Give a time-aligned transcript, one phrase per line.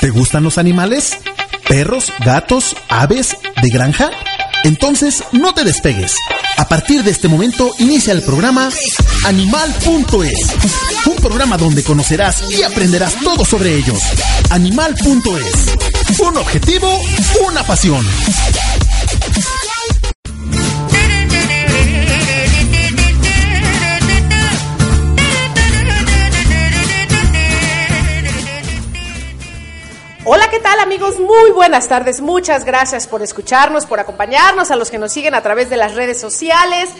[0.00, 1.18] ¿Te gustan los animales?
[1.68, 4.10] ¿Perros, gatos, aves, de granja?
[4.64, 6.16] Entonces, no te despegues.
[6.56, 8.70] A partir de este momento inicia el programa
[9.26, 14.00] Animal.es, un programa donde conocerás y aprenderás todo sobre ellos.
[14.48, 16.88] Animal.es, un objetivo,
[17.46, 18.06] una pasión.
[31.10, 31.20] Amigos?
[31.26, 32.20] Muy buenas tardes.
[32.20, 35.94] Muchas gracias por escucharnos, por acompañarnos, a los que nos siguen a través de las
[35.94, 36.90] redes sociales.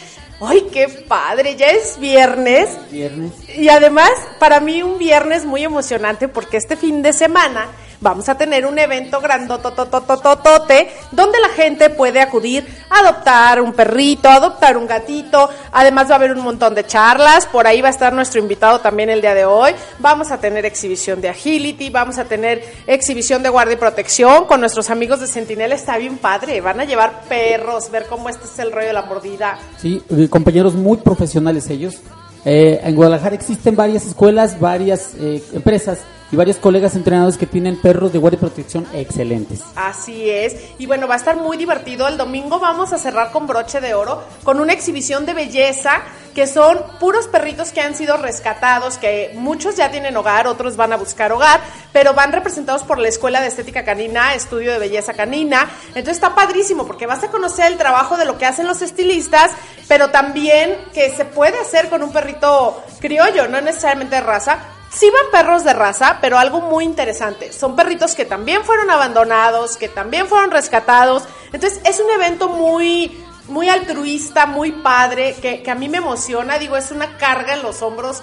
[0.41, 1.57] ¡Ay, qué padre!
[1.57, 2.71] Ya es viernes.
[2.91, 3.33] Viernes.
[3.57, 7.69] Y además, para mí un viernes muy emocionante porque este fin de semana
[8.01, 14.29] vamos a tener un evento grandotototototote donde la gente puede acudir a adoptar un perrito,
[14.29, 15.51] adoptar un gatito.
[15.73, 17.47] Además va a haber un montón de charlas.
[17.47, 19.73] Por ahí va a estar nuestro invitado también el día de hoy.
[19.99, 24.61] Vamos a tener exhibición de agility, vamos a tener exhibición de guardia y protección con
[24.61, 25.73] nuestros amigos de Sentinel.
[25.73, 26.61] Está bien padre.
[26.61, 29.59] Van a llevar perros, ver cómo este es el rollo de la mordida.
[29.79, 31.97] Sí, eh, compañeros muy profesionales ellos.
[32.45, 35.99] Eh, en Guadalajara existen varias escuelas, varias eh, empresas
[36.33, 39.63] y varios colegas entrenadores que tienen perros de guardia y protección excelentes.
[39.75, 40.57] Así es.
[40.79, 42.07] Y bueno, va a estar muy divertido.
[42.07, 46.03] El domingo vamos a cerrar con broche de oro, con una exhibición de belleza,
[46.35, 50.93] que son puros perritos que han sido rescatados, que muchos ya tienen hogar, otros van
[50.93, 51.61] a buscar hogar,
[51.93, 55.69] pero van representados por la Escuela de Estética Canina, Estudio de Belleza Canina.
[55.89, 59.51] Entonces está padrísimo porque vas a conocer el trabajo de lo que hacen los estilistas,
[59.89, 64.59] pero también que se puede hacer con un perrito criollo, no necesariamente de raza,
[64.93, 67.53] Sí van perros de raza, pero algo muy interesante.
[67.53, 71.25] Son perritos que también fueron abandonados, que también fueron rescatados.
[71.53, 76.59] Entonces es un evento muy, muy altruista, muy padre, que, a mí me emociona.
[76.59, 78.23] Digo, es una carga en los hombros,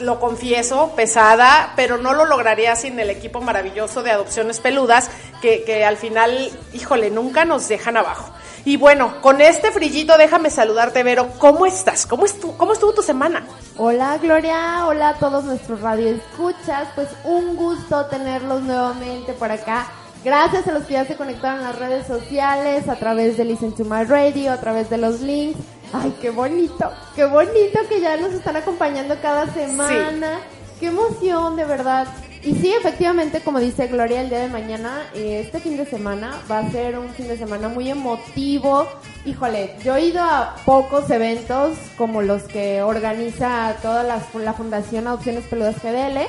[0.00, 5.10] lo confieso, pesada, pero no lo lograría sin el equipo maravilloso de adopciones peludas,
[5.42, 8.32] que, que al final, híjole, nunca nos dejan abajo.
[8.68, 11.30] Y bueno, con este frillito déjame saludarte, Vero.
[11.38, 12.04] ¿Cómo estás?
[12.04, 13.42] ¿Cómo, estu ¿Cómo estuvo tu semana?
[13.78, 16.86] Hola Gloria, hola a todos nuestros radioescuchas.
[16.94, 19.86] Pues un gusto tenerlos nuevamente por acá.
[20.22, 23.72] Gracias a los que ya se conectaron a las redes sociales, a través de Listen
[23.72, 25.58] to My Radio, a través de los links.
[25.94, 30.40] Ay, qué bonito, qué bonito que ya nos están acompañando cada semana.
[30.78, 32.06] Qué emoción, de verdad.
[32.42, 36.40] Y sí, efectivamente, como dice Gloria, el día de mañana, eh, este fin de semana
[36.50, 38.86] va a ser un fin de semana muy emotivo.
[39.24, 44.20] Híjole, yo he ido a pocos eventos como los que organiza toda la,
[44.52, 46.20] Fundación Adopciones Peludas GDL,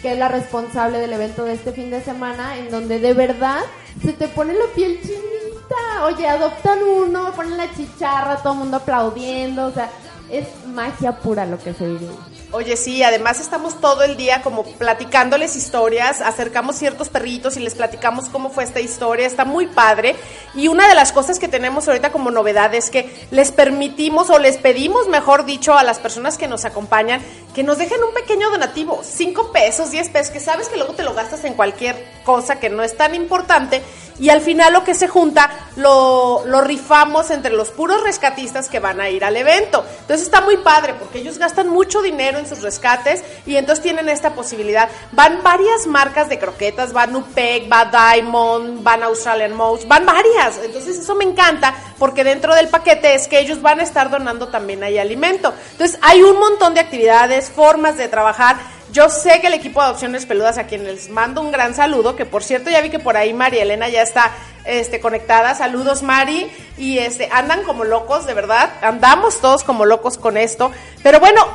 [0.00, 3.60] que es la responsable del evento de este fin de semana, en donde de verdad
[4.02, 6.06] se te pone la piel chinita.
[6.06, 9.90] Oye, adoptan uno, ponen la chicharra, todo el mundo aplaudiendo, o sea,
[10.30, 12.08] es magia pura lo que se vive.
[12.52, 17.76] Oye, sí, además estamos todo el día como platicándoles historias, acercamos ciertos perritos y les
[17.76, 20.16] platicamos cómo fue esta historia, está muy padre.
[20.56, 24.40] Y una de las cosas que tenemos ahorita como novedad es que les permitimos o
[24.40, 27.20] les pedimos, mejor dicho, a las personas que nos acompañan
[27.54, 31.02] que nos dejen un pequeño donativo, 5 pesos, 10 pesos, que sabes que luego te
[31.02, 33.82] lo gastas en cualquier cosa que no es tan importante
[34.18, 38.78] y al final lo que se junta lo, lo, rifamos entre los puros rescatistas que
[38.78, 39.82] van a ir al evento.
[40.02, 44.34] Entonces está muy padre porque ellos gastan mucho dinero sus rescates y entonces tienen esta
[44.34, 44.88] posibilidad.
[45.12, 50.58] Van varias marcas de croquetas, van Upec, va Diamond, van Australian Mouse, van varias.
[50.62, 54.48] Entonces eso me encanta porque dentro del paquete es que ellos van a estar donando
[54.48, 55.52] también ahí alimento.
[55.72, 58.56] Entonces hay un montón de actividades, formas de trabajar.
[58.92, 62.16] Yo sé que el equipo de adopciones peludas, a quien les mando un gran saludo,
[62.16, 64.32] que por cierto ya vi que por ahí María Elena ya está
[64.64, 65.54] este, conectada.
[65.54, 66.50] Saludos Mari.
[66.76, 68.72] Y este, andan como locos, de verdad.
[68.82, 70.72] Andamos todos como locos con esto.
[71.02, 71.46] Pero bueno,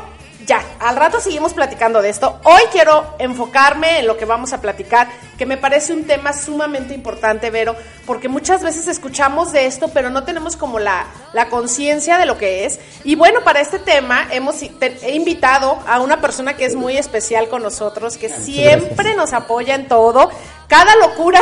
[0.45, 2.39] ya, al rato seguimos platicando de esto.
[2.43, 5.07] Hoy quiero enfocarme en lo que vamos a platicar,
[5.37, 7.75] que me parece un tema sumamente importante, Vero,
[8.05, 12.37] porque muchas veces escuchamos de esto, pero no tenemos como la, la conciencia de lo
[12.37, 12.79] que es.
[13.03, 16.97] Y bueno, para este tema hemos te, he invitado a una persona que es muy
[16.97, 20.29] especial con nosotros, que siempre nos apoya en todo.
[20.67, 21.41] Cada locura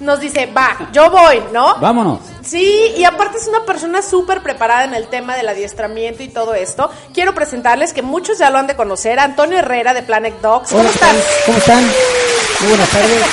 [0.00, 1.76] nos dice, va, yo voy, ¿no?
[1.78, 2.20] Vámonos.
[2.42, 6.54] Sí, y aparte es una persona súper preparada en el tema del adiestramiento y todo
[6.54, 6.90] esto.
[7.12, 10.70] Quiero presentarles que muchos ya lo han de conocer, Antonio Herrera de Planet Dogs.
[10.70, 11.16] ¿Cómo Hola, están?
[11.46, 11.84] ¿Cómo están?
[11.84, 13.24] Muy buenas tardes.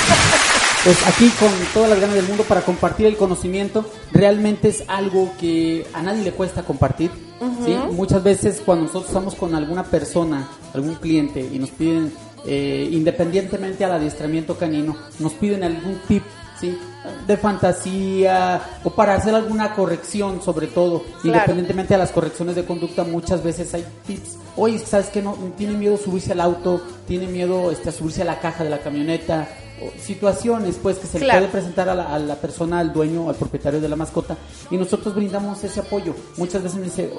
[0.84, 3.84] Pues aquí con todas las ganas del mundo para compartir el conocimiento.
[4.12, 7.10] Realmente es algo que a nadie le cuesta compartir.
[7.40, 7.64] Uh -huh.
[7.64, 7.76] ¿sí?
[7.92, 12.12] Muchas veces cuando nosotros estamos con alguna persona, algún cliente y nos piden,
[12.46, 16.22] eh, independientemente al adiestramiento canino, nos piden algún tip
[16.60, 16.78] ¿sí?
[17.26, 21.22] de fantasía o para hacer alguna corrección sobre todo, claro.
[21.24, 24.36] independientemente de las correcciones de conducta, muchas veces hay tips.
[24.56, 25.36] Oye, ¿sabes que no?
[25.56, 28.78] Tiene miedo subirse al auto, tiene miedo este, a subirse a la caja de la
[28.78, 29.48] camioneta,
[29.80, 33.28] o situaciones pues que se le puede presentar a la, a la persona, al dueño,
[33.28, 34.36] al propietario de la mascota
[34.70, 36.14] y nosotros brindamos ese apoyo.
[36.36, 37.10] Muchas veces me dice,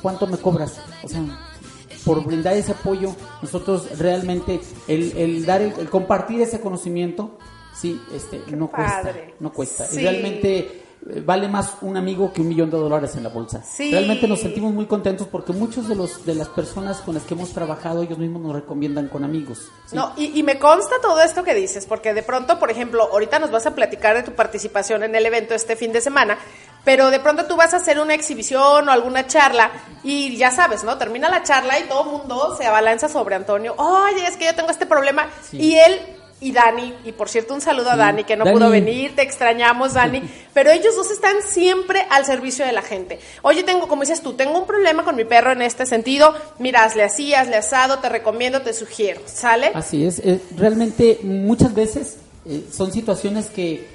[0.00, 0.78] ¿cuánto me cobras?
[1.02, 1.22] O sea,
[2.04, 7.36] por brindar ese apoyo, nosotros realmente el, el dar, el, el compartir ese conocimiento,
[7.80, 9.86] sí, este, no cuesta, no cuesta.
[9.92, 13.62] Y realmente eh, vale más un amigo que un millón de dólares en la bolsa.
[13.62, 13.92] Sí.
[13.92, 17.34] Realmente nos sentimos muy contentos porque muchos de los de las personas con las que
[17.34, 19.68] hemos trabajado ellos mismos nos recomiendan con amigos.
[19.86, 19.94] ¿sí?
[19.94, 23.38] No, y, y me consta todo esto que dices, porque de pronto, por ejemplo, ahorita
[23.38, 26.38] nos vas a platicar de tu participación en el evento este fin de semana,
[26.84, 29.70] pero de pronto tú vas a hacer una exhibición o alguna charla
[30.02, 30.98] y ya sabes, ¿no?
[30.98, 33.74] Termina la charla y todo el mundo se abalanza sobre Antonio.
[33.76, 35.28] Oye, es que yo tengo este problema.
[35.50, 35.58] Sí.
[35.58, 36.00] Y él
[36.38, 37.96] y Dani, y por cierto, un saludo a.
[37.96, 38.56] Dani, que no Dani.
[38.58, 40.22] pudo venir, te extrañamos, Dani,
[40.52, 43.18] pero ellos dos están siempre al servicio de la gente.
[43.42, 46.84] Oye, tengo, como dices tú, tengo un problema con mi perro en este sentido, mira,
[46.84, 49.70] hazle así, hazle asado, te recomiendo, te sugiero, ¿sale?
[49.74, 53.86] Así es, eh, realmente muchas veces eh, son situaciones que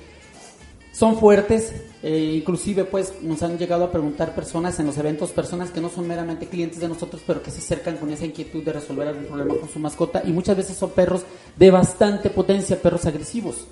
[0.93, 1.73] son fuertes,
[2.03, 5.89] eh, inclusive pues nos han llegado a preguntar personas en los eventos, personas que no
[5.89, 9.25] son meramente clientes de nosotros, pero que se acercan con esa inquietud de resolver algún
[9.25, 11.23] problema con su mascota y muchas veces son perros
[11.55, 13.67] de bastante potencia, perros agresivos,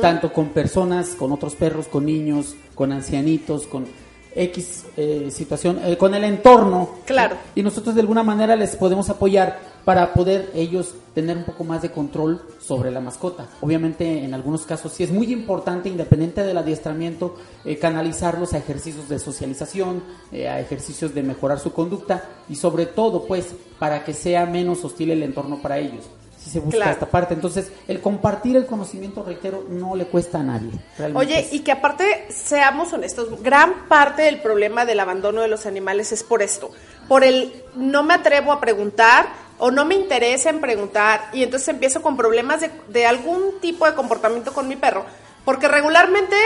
[0.00, 3.86] tanto con personas, con otros perros, con niños, con ancianitos, con
[4.34, 6.90] X eh, situación, eh, con el entorno.
[7.06, 7.36] Claro.
[7.54, 11.82] Y nosotros de alguna manera les podemos apoyar para poder ellos tener un poco más
[11.82, 13.48] de control sobre la mascota.
[13.60, 19.08] Obviamente en algunos casos sí es muy importante, independiente del adiestramiento, eh, canalizarlos a ejercicios
[19.08, 20.02] de socialización,
[20.32, 24.84] eh, a ejercicios de mejorar su conducta y sobre todo pues para que sea menos
[24.84, 26.04] hostil el entorno para ellos.
[26.44, 26.92] Si se busca Claro.
[26.92, 27.32] esta parte.
[27.32, 30.70] Entonces, el compartir el conocimiento, reitero, no le cuesta a nadie.
[31.14, 35.64] Oye, es- y que aparte, seamos honestos, gran parte del problema del abandono de los
[35.64, 36.70] animales es por esto,
[37.08, 39.26] por el no me atrevo a preguntar
[39.58, 43.86] o no me interesa en preguntar y entonces empiezo con problemas de, de algún tipo
[43.86, 45.06] de comportamiento con mi perro,
[45.46, 46.36] porque regularmente,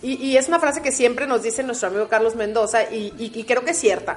[0.00, 3.32] y, y es una frase que siempre nos dice nuestro amigo Carlos Mendoza y, y-
[3.34, 4.16] y creo que es cierta,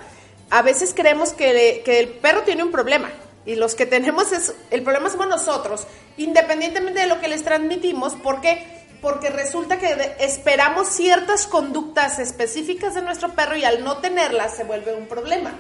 [0.49, 3.09] a veces creemos que, que el perro tiene un problema
[3.45, 5.86] y los que tenemos es, el problema somos nosotros,
[6.18, 13.03] independientemente de lo que les transmitimos, porque porque resulta que esperamos ciertas conductas específicas de
[13.03, 15.53] nuestro perro y al no tenerlas se vuelve un problema.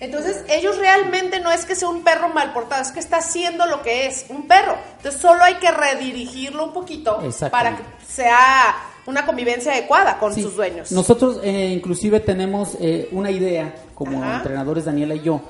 [0.00, 3.66] Entonces, ellos realmente no es que sea un perro mal portado, es que está haciendo
[3.66, 4.78] lo que es, un perro.
[4.96, 7.20] Entonces, solo hay que redirigirlo un poquito
[7.50, 8.74] para que sea
[9.04, 10.42] una convivencia adecuada con Sí.
[10.42, 10.90] sus dueños.
[10.92, 14.36] Nosotros eh, inclusive tenemos eh, una idea como Ajá.
[14.36, 15.42] entrenadores Daniela y yo,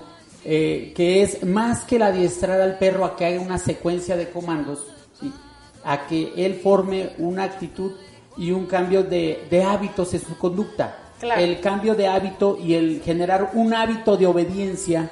[0.45, 4.31] eh, que es más que el adiestrar al perro a que haga una secuencia de
[4.31, 4.87] comandos,
[5.21, 5.33] ¿sí?
[5.85, 7.93] a que él forme una actitud
[8.37, 10.97] y un cambio de, de hábitos en su conducta.
[11.19, 11.41] Claro.
[11.41, 15.11] El cambio de hábito y el generar un hábito de obediencia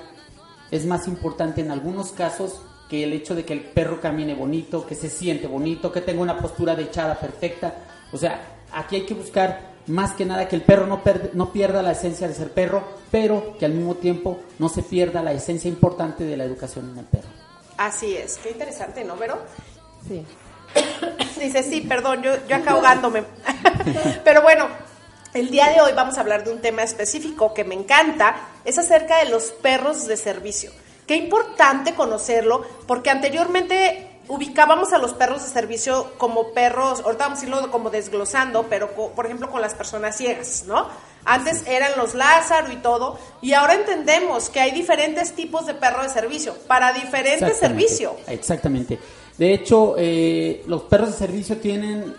[0.70, 4.86] es más importante en algunos casos que el hecho de que el perro camine bonito,
[4.86, 7.74] que se siente bonito, que tenga una postura de echada perfecta.
[8.12, 11.52] O sea, aquí hay que buscar más que nada que el perro no, perde- no
[11.52, 15.32] pierda la esencia de ser perro, pero que al mismo tiempo no se pierda la
[15.32, 17.28] esencia importante de la educación en el perro.
[17.78, 19.38] Así es, qué interesante, ¿no, Vero?
[20.08, 20.24] Sí.
[21.40, 23.24] Dice, sí, perdón, yo, yo acá ahogándome.
[24.24, 24.66] Pero bueno,
[25.34, 28.78] el día de hoy vamos a hablar de un tema específico que me encanta, es
[28.78, 30.70] acerca de los perros de servicio.
[31.06, 37.40] Qué importante conocerlo, porque anteriormente ubicábamos a los perros de servicio como perros, ahorita vamos
[37.40, 40.86] a irlo como desglosando, pero co- por ejemplo con las personas ciegas, ¿no?
[41.24, 46.02] Antes eran los Lázaro y todo, y ahora entendemos que hay diferentes tipos de perro
[46.02, 48.16] de servicio, para diferente Exactamente, servicio.
[48.28, 48.98] Exactamente.
[49.36, 52.14] De hecho, eh, los perros de servicio tienen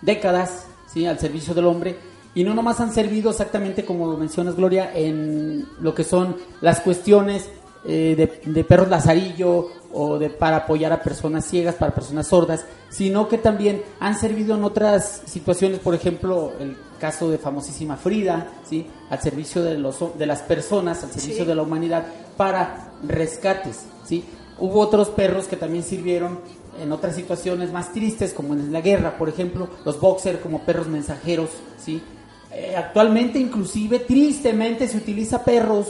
[0.00, 1.06] décadas ¿sí?
[1.06, 1.96] al servicio del hombre
[2.34, 6.80] y no nomás han servido exactamente como lo mencionas, Gloria, en lo que son las
[6.80, 7.50] cuestiones
[7.84, 12.64] eh, de, de perros lazarillo o de para apoyar a personas ciegas, para personas sordas,
[12.88, 18.48] sino que también han servido en otras situaciones, por ejemplo, el caso de famosísima Frida,
[18.68, 18.86] ¿sí?
[19.10, 21.48] al servicio de, los, de las personas, al servicio Sí.
[21.48, 22.04] de la humanidad,
[22.36, 23.84] para rescates.
[24.04, 24.24] ¿sí?
[24.58, 26.40] Hubo otros perros que también sirvieron
[26.80, 30.86] en otras situaciones más tristes, como en la guerra, por ejemplo, los boxer como perros
[30.86, 32.02] mensajeros, ¿sí?
[32.50, 35.88] Eh, actualmente, inclusive, tristemente, se utiliza perros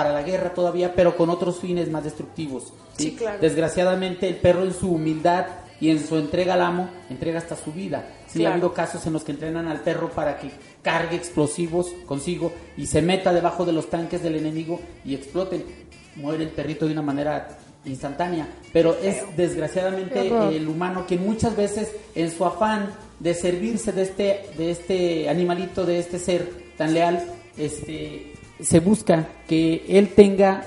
[0.00, 2.72] para la guerra todavía, pero con otros fines más destructivos.
[2.96, 3.36] Sí, claro.
[3.38, 5.44] Desgraciadamente, el perro en su humildad
[5.78, 8.06] y en su entrega al amo, entrega hasta su vida.
[8.26, 8.48] Sí, Claro.
[8.48, 12.86] ha habido casos en los que entrenan al perro para que cargue explosivos consigo y
[12.86, 15.64] se meta debajo de los tanques del enemigo y exploten.
[16.16, 21.88] Muere el perrito de una manera instantánea, pero es desgraciadamente el humano que muchas veces
[22.14, 27.22] en su afán de servirse de este de este animalito, de este ser tan leal,
[27.58, 28.29] este
[28.62, 30.64] se busca que él tenga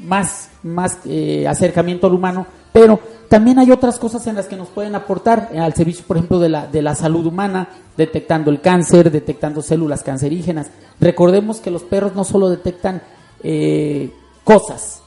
[0.00, 4.68] más más eh, acercamiento al humano, pero también hay otras cosas en las que nos
[4.68, 8.60] pueden aportar eh, al servicio, por ejemplo, de la, de la salud humana, detectando el
[8.60, 10.68] cáncer, detectando células cancerígenas.
[11.00, 13.02] Recordemos que los perros no solo detectan
[13.42, 14.12] eh,
[14.44, 15.00] cosas,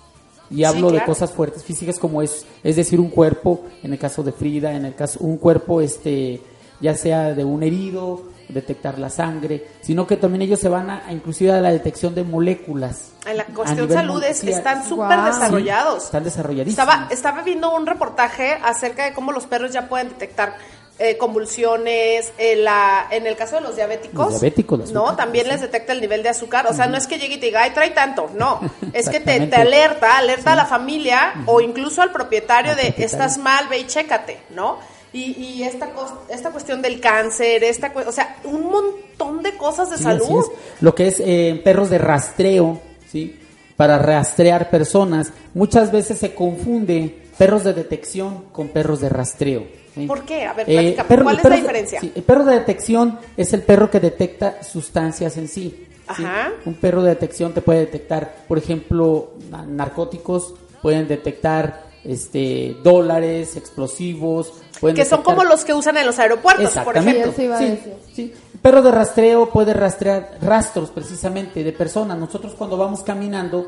[0.50, 4.22] y hablo de cosas fuertes físicas como es, es decir, un cuerpo, en el caso
[4.22, 6.40] de Frida, en el caso, un cuerpo, este,
[6.80, 11.12] ya sea de un herido, detectar la sangre, sino que también ellos se van a,
[11.12, 13.12] inclusive a la detección de moléculas.
[13.26, 16.06] En la cuestión salud están súper desarrollados.
[16.06, 16.80] están desarrolladísimos.
[16.80, 20.58] Estaba, estaba viendo un reportaje acerca de cómo los perros ya pueden detectar
[20.98, 25.92] eh, convulsiones, eh, la, en el caso de los diabéticos, diabéticos no, también les detecta
[25.92, 27.90] el nivel de azúcar, o sea, no es que llegue y te diga, ay, trae
[27.90, 28.62] tanto, no,
[28.94, 33.38] es que te, te alerta, alerta a la familia o incluso al propietario de, estás
[33.38, 34.80] mal, ve y chécate, ¿no?
[35.16, 35.90] Y, y esta,
[36.28, 40.44] esta cuestión del cáncer, esta, o sea, un montón de cosas de salud.
[40.82, 43.40] Lo que es eh, perros de rastreo, ¿sí?
[43.78, 45.32] Para rastrear personas.
[45.54, 49.66] Muchas veces se confunde perros de detección con perros de rastreo.
[50.06, 50.44] ¿Por qué?
[50.44, 52.02] A ver, eh, ¿cuál es la diferencia?
[52.02, 55.88] el perro de detección es el perro que detecta sustancias en sí.
[56.08, 56.52] Ajá.
[56.66, 59.32] Un perro de detección te puede detectar, por ejemplo,
[59.66, 64.54] narcóticos, pueden detectar este dólares, explosivos,
[64.94, 67.34] que son como los que usan en los aeropuertos, por ejemplo.
[68.14, 72.18] Sí, Perro de rastreo puede rastrear rastros precisamente de personas.
[72.18, 73.68] Nosotros cuando vamos caminando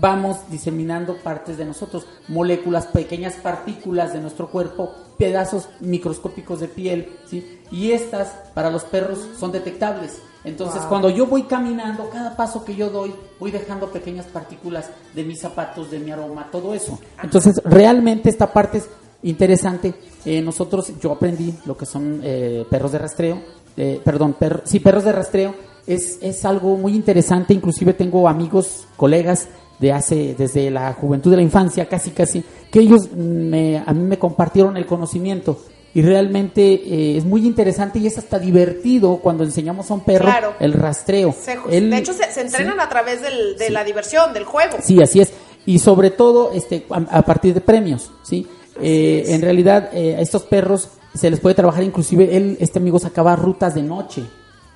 [0.00, 7.16] vamos diseminando partes de nosotros, moléculas, pequeñas partículas de nuestro cuerpo, pedazos microscópicos de piel,
[7.26, 7.60] ¿sí?
[7.70, 10.20] Y estas para los perros son detectables.
[10.46, 15.24] Entonces, cuando yo voy caminando, cada paso que yo doy, voy dejando pequeñas partículas de
[15.24, 16.98] mis zapatos, de mi aroma, todo eso.
[17.20, 18.88] Entonces, realmente esta parte es
[19.24, 19.94] interesante.
[20.24, 23.42] Eh, nosotros, yo aprendí lo que son eh, perros de rastreo,
[23.76, 25.54] eh, perdón, per, sí, perros de rastreo.
[25.84, 29.48] Es, es algo muy interesante, inclusive tengo amigos, colegas
[29.80, 34.02] de hace, desde la juventud de la infancia, casi, casi, que ellos me, a mí
[34.04, 35.58] me compartieron el conocimiento
[35.96, 40.74] y realmente es muy interesante y es hasta divertido cuando enseñamos a un perro el
[40.74, 41.34] rastreo.
[41.66, 44.76] de hecho, se, entrenan a través del, de la diversión, del juego.
[44.82, 45.32] Sí, así es.
[45.64, 48.46] Y sobre todo este, a, a partir de premios, ¿sí?
[48.78, 52.98] Eh, en realidad, eh, a estos perros se les puede trabajar, inclusive él, este amigo
[52.98, 54.22] sacaba rutas de noche.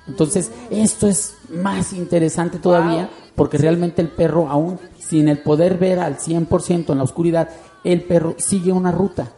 [0.07, 5.99] Entonces, esto es más interesante todavía, porque realmente el perro, aún sin el poder ver
[5.99, 7.49] al 100% en la oscuridad,
[7.83, 9.33] el perro sigue una ruta.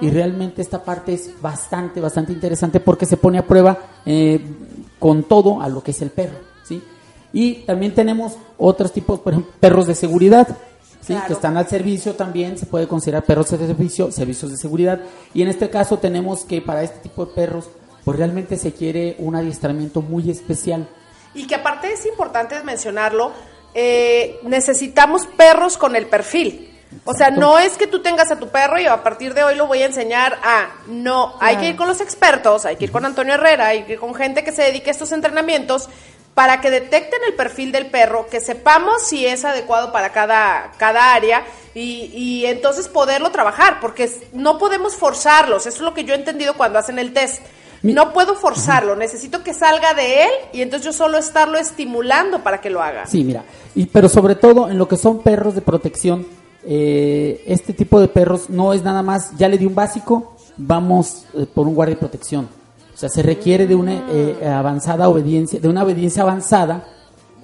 [0.00, 4.40] Y realmente esta parte es bastante, bastante interesante porque se pone a prueba eh,
[4.98, 6.38] con todo a lo que es el perro.
[6.64, 6.82] ¿sí?
[7.32, 10.56] Y también tenemos otros tipos, por ejemplo, perros de seguridad
[11.26, 15.00] que están al servicio también, se puede considerar perros de servicio, servicios de seguridad.
[15.32, 17.68] Y en este caso tenemos que para este tipo de perros,
[18.04, 20.86] pues realmente se quiere un adiestramiento muy especial.
[21.34, 23.32] Y que aparte es importante mencionarlo,
[23.74, 26.74] eh, necesitamos perros con el perfil.
[27.04, 29.54] O sea, no es que tú tengas a tu perro y a partir de hoy
[29.56, 30.68] lo voy a enseñar a...
[30.86, 33.94] No, hay que ir con los expertos, hay que ir con Antonio Herrera, hay que
[33.94, 35.88] ir con gente que se dedique a estos entrenamientos
[36.34, 41.12] para que detecten el perfil del perro, que sepamos si es adecuado para cada, cada
[41.12, 46.14] área y, y, entonces poderlo trabajar, porque no podemos forzarlos, eso es lo que yo
[46.14, 47.42] he entendido cuando hacen el test.
[47.82, 52.60] No puedo forzarlo, necesito que salga de él y entonces yo solo estarlo estimulando para
[52.60, 53.06] que lo haga.
[53.06, 56.26] Sí, mira, y, pero sobre todo en lo que son perros de protección,
[56.64, 61.24] eh, este tipo de perros no es nada más, ya le di un básico, vamos
[61.34, 62.58] eh, por un guardia de protección
[62.98, 66.82] o sea, se requiere de una eh, avanzada obediencia, de una obediencia avanzada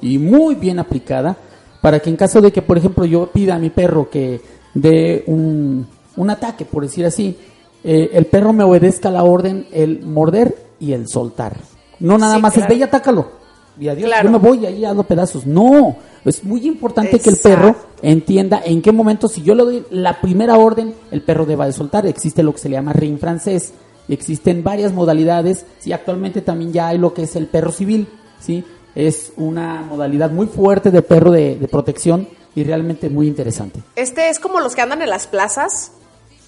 [0.01, 1.37] y muy bien aplicada
[1.81, 4.41] para que en caso de que, por ejemplo, yo pida a mi perro que
[4.75, 7.39] dé un, un ataque, por decir así,
[7.85, 11.57] eh, el perro me obedezca la orden, el morder y el soltar.
[12.01, 13.31] No nada más es ve y atácalo.
[13.79, 15.47] Y adiós, yo me voy ahí a los pedazos.
[15.47, 15.95] No,
[16.25, 17.77] es muy importante que el perro
[18.11, 21.73] entienda en qué momento, si yo le doy la primera orden, el perro deba de
[21.73, 22.07] soltar.
[22.07, 23.73] Existe lo que se le llama ring francés,
[24.09, 28.07] Existen varias modalidades, sí, actualmente también ya hay lo que es el perro civil,
[28.39, 28.63] sí,
[28.95, 33.81] es una modalidad muy fuerte de perro de, protección y realmente muy interesante.
[33.97, 35.93] ¿Este es como los que andan en las plazas?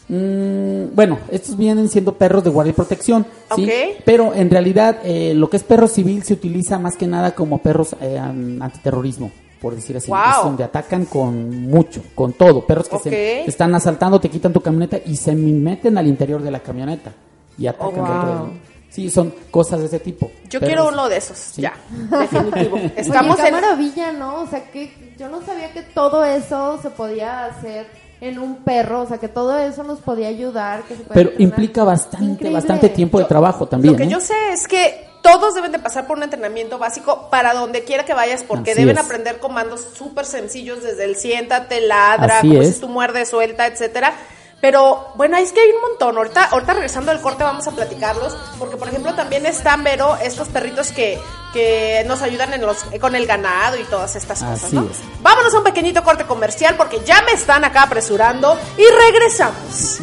[0.08, 3.68] Mm, bueno, estos vienen siendo perros de guardia y protección, ¿sí?
[4.04, 7.58] pero en realidad eh, lo que es perro civil se utiliza más que nada como
[7.58, 12.98] perros eh, antiterrorismo por decir así, es donde atacan con mucho, con todo, perros que
[12.98, 17.12] se están asaltando, te quitan tu camioneta y se meten al interior de la camioneta
[17.58, 18.50] y atacan oh,
[18.96, 20.30] Sí, son cosas de ese tipo.
[20.48, 21.74] Yo quiero uno de esos, ya,
[22.18, 22.78] definitivo.
[22.96, 24.42] Estamos Oye, qué maravilla, ¿no?
[24.42, 27.88] O sea, que yo no sabía que todo eso se podía hacer
[28.22, 30.84] en un perro, o sea, que todo eso nos podía ayudar.
[30.84, 33.92] Que Pero implica bastante, bastante tiempo de trabajo también.
[33.92, 37.52] Lo que yo sé es que todos deben de pasar por un entrenamiento básico para
[37.52, 42.62] donde quiera que vayas, porque deben aprender comandos súper sencillos desde el siéntate, ladra, como
[42.62, 44.14] si tú muerdes, suelta, etcétera
[44.60, 46.16] Pero bueno, es que hay un montón.
[46.16, 48.36] Ahorita, ahorita regresando del corte vamos a platicarlos.
[48.58, 51.18] Porque, por ejemplo, también están, Vero, estos perritos que,
[51.52, 54.82] que nos ayudan en los, con el ganado y todas estas cosas, Así ¿no?
[54.82, 54.98] es.
[55.22, 59.98] Vámonos a un pequeñito corte comercial porque ya me están acá apresurando y regresamos.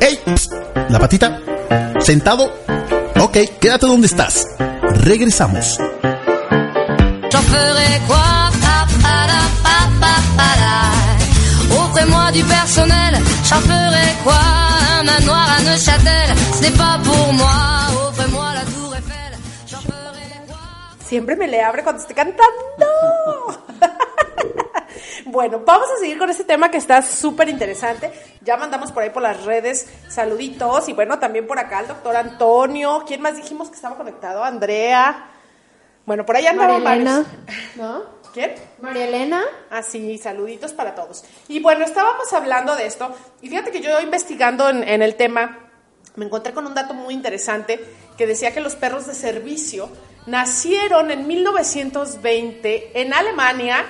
[0.00, 0.18] ¡Ey!
[0.88, 1.38] ¿La patita?
[2.00, 2.50] ¿Sentado?
[3.22, 4.48] Ok, quédate donde estás.
[5.06, 5.78] Regresamos.
[7.30, 10.74] J'en ferai quoi Pa, para, pa, pa, para.
[11.84, 13.14] Offrez-moi du personnel,
[13.48, 14.40] j'en ferai quoi
[14.98, 17.54] Un manoir à Neuchâtel, ce n'est pas pour moi.
[18.08, 19.32] Offrez-moi la tour Eiffel,
[19.70, 20.58] j'en ferai quoi
[21.06, 22.90] Siempre me le abre cuando estoy cantando.
[25.26, 28.12] bueno, vamos a seguir con este tema que está súper interesante.
[28.40, 32.16] Ya mandamos por ahí por las redes saluditos y bueno, también por acá el doctor
[32.16, 33.04] Antonio.
[33.06, 34.42] ¿Quién más dijimos que estaba conectado?
[34.42, 35.28] Andrea.
[36.04, 37.26] Bueno, por ahí María Elena, varios.
[37.76, 38.02] ¿no?
[38.32, 38.54] ¿Quién?
[38.80, 39.42] María Elena.
[39.70, 41.24] Así, saluditos para todos.
[41.48, 45.70] Y bueno, estábamos hablando de esto, y fíjate que yo investigando en, en el tema,
[46.16, 47.84] me encontré con un dato muy interesante
[48.16, 49.90] que decía que los perros de servicio
[50.26, 53.86] nacieron en 1920 en Alemania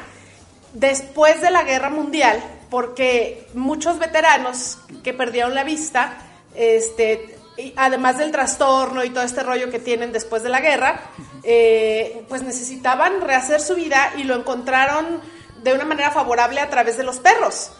[0.75, 6.17] después de la guerra mundial, porque muchos veteranos que perdieron la vista,
[6.55, 7.37] este,
[7.76, 11.00] además del trastorno y todo este rollo que tienen después de la guerra,
[11.43, 15.21] eh, pues necesitaban rehacer su vida y lo encontraron
[15.62, 17.71] de una manera favorable a través de los perros.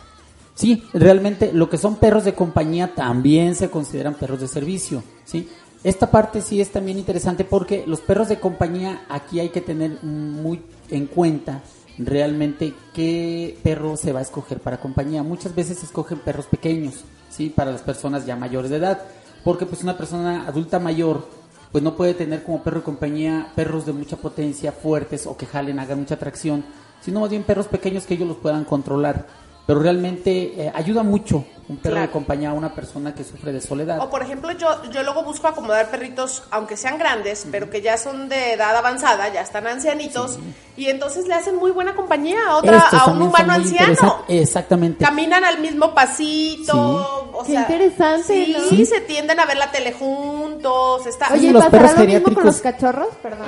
[0.55, 5.49] Sí, realmente lo que son perros de compañía también se consideran perros de servicio, ¿sí?
[5.83, 10.03] Esta parte sí es también interesante porque los perros de compañía aquí hay que tener
[10.03, 11.63] muy en cuenta
[11.99, 15.23] realmente qué perro se va a escoger para compañía.
[15.23, 17.51] Muchas veces escogen perros pequeños, ¿sí?
[17.51, 19.03] Para las personas ya mayores de edad,
[19.45, 21.27] porque pues una persona adulta mayor
[21.73, 25.47] pues no puede tener como perro de compañía perros de mucha potencia, fuertes o que
[25.47, 26.65] jalen, hagan mucha tracción,
[27.01, 29.27] sino más bien perros pequeños que ellos los puedan controlar.
[29.67, 32.07] Pero realmente eh, ayuda mucho un perro Claro.
[32.09, 34.01] de compañía a una persona que sufre de soledad.
[34.01, 37.97] O por ejemplo, yo, yo luego busco acomodar perritos, aunque sean grandes, pero que ya
[37.97, 40.39] son de edad avanzada, ya están ancianitos,
[40.77, 44.25] y entonces le hacen muy buena compañía a, otra, Estos a un humano anciano.
[44.27, 45.05] Exactamente.
[45.05, 47.31] Caminan al mismo pasito.
[47.33, 48.69] O Qué sea, interesante, sí, ¿no?
[48.69, 51.07] Sí, se tienden a ver la tele juntos.
[51.07, 53.09] Está, Sí, Oye, los ¿pasará perros lo mismo con los cachorros?
[53.23, 53.47] Perdón.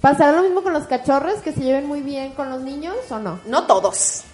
[0.00, 3.18] ¿Pasará lo mismo con los cachorros que se lleven muy bien con los niños o
[3.18, 3.40] no?
[3.46, 4.24] No todos.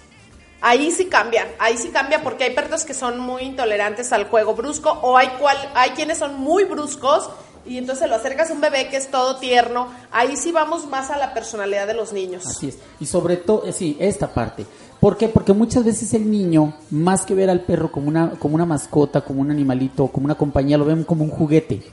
[0.61, 4.55] Ahí sí cambia, ahí sí cambia porque hay perros que son muy intolerantes al juego
[4.55, 7.29] brusco o hay cual, hay quienes son muy bruscos
[7.67, 9.89] y entonces lo acercas a un bebé que es todo tierno.
[10.11, 12.45] Ahí sí vamos más a la personalidad de los niños.
[12.47, 12.77] Así es.
[12.99, 14.65] Y sobre todo, eh, sí, esta parte.
[14.99, 15.27] ¿Por qué?
[15.27, 19.21] Porque muchas veces el niño, más que ver al perro como una, como una mascota,
[19.21, 21.83] como un animalito, como una compañía, lo ven como un juguete.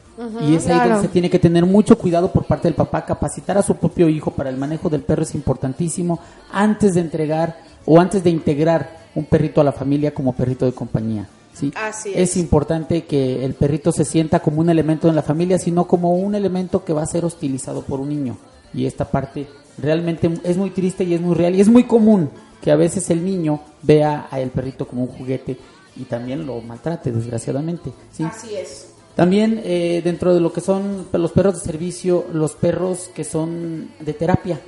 [0.40, 0.90] y es ahí claro.
[0.90, 3.04] donde se tiene que tener mucho cuidado por parte del papá.
[3.04, 7.56] Capacitar a su propio hijo para el manejo del perro es importantísimo antes de entregar
[7.86, 11.28] o antes de integrar un perrito a la familia como perrito de compañía.
[11.52, 11.72] ¿sí?
[11.76, 12.36] Así es es.
[12.36, 16.34] importante que el perrito se sienta como un elemento en la familia, sino como un
[16.34, 18.36] elemento que va a ser hostilizado por un niño.
[18.72, 19.46] Y esta parte
[19.78, 23.08] realmente es muy triste y es muy real y es muy común que a veces
[23.10, 25.56] el niño vea al perrito como un juguete
[25.96, 27.92] y también lo maltrate, desgraciadamente.
[28.10, 28.24] ¿sí?
[28.24, 28.88] Así es.
[29.14, 33.90] También eh, dentro de lo que son los perros de servicio, los perros que son
[34.00, 34.60] de terapia.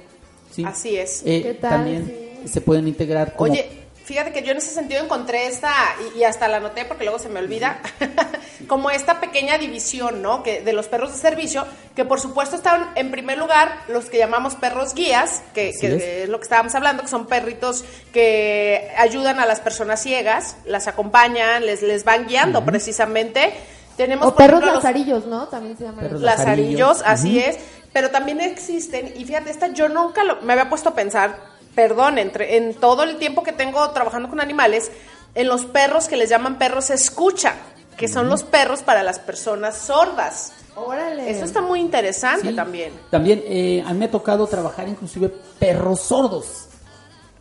[0.52, 0.62] ¿sí?
[0.64, 1.22] Así es.
[1.24, 1.70] Eh, ¿Qué tal?
[1.70, 3.52] También se pueden integrar como...
[3.52, 3.68] Oye,
[4.04, 5.72] fíjate que yo en ese sentido encontré esta,
[6.14, 7.80] y, y hasta la anoté porque luego se me olvida,
[8.68, 10.42] como esta pequeña división, ¿no?
[10.42, 14.18] Que de los perros de servicio, que por supuesto están en primer lugar los que
[14.18, 15.82] llamamos perros guías, que, es.
[15.82, 20.86] es lo que estábamos hablando, que son perritos que ayudan a las personas ciegas, las
[20.88, 23.52] acompañan, les, les van guiando precisamente.
[23.96, 25.48] Tenemos O perros ejemplo, los- lazarillos, ¿no?
[25.48, 26.00] También se llaman.
[26.00, 26.24] Perros así.
[26.24, 27.58] lazarillos, Lazarillos, así es,
[27.94, 31.38] pero también existen, y fíjate, esta yo nunca lo- me había puesto a pensar,
[31.76, 34.90] perdón, entre, en todo el tiempo que tengo trabajando con animales,
[35.36, 37.54] en los perros que les llaman perros escucha,
[37.96, 40.52] que son los perros para las personas sordas.
[40.74, 41.30] Órale.
[41.30, 42.56] Eso está muy interesante Sí.
[42.56, 42.92] también.
[43.10, 46.64] También eh, a mí me ha tocado trabajar inclusive perros sordos.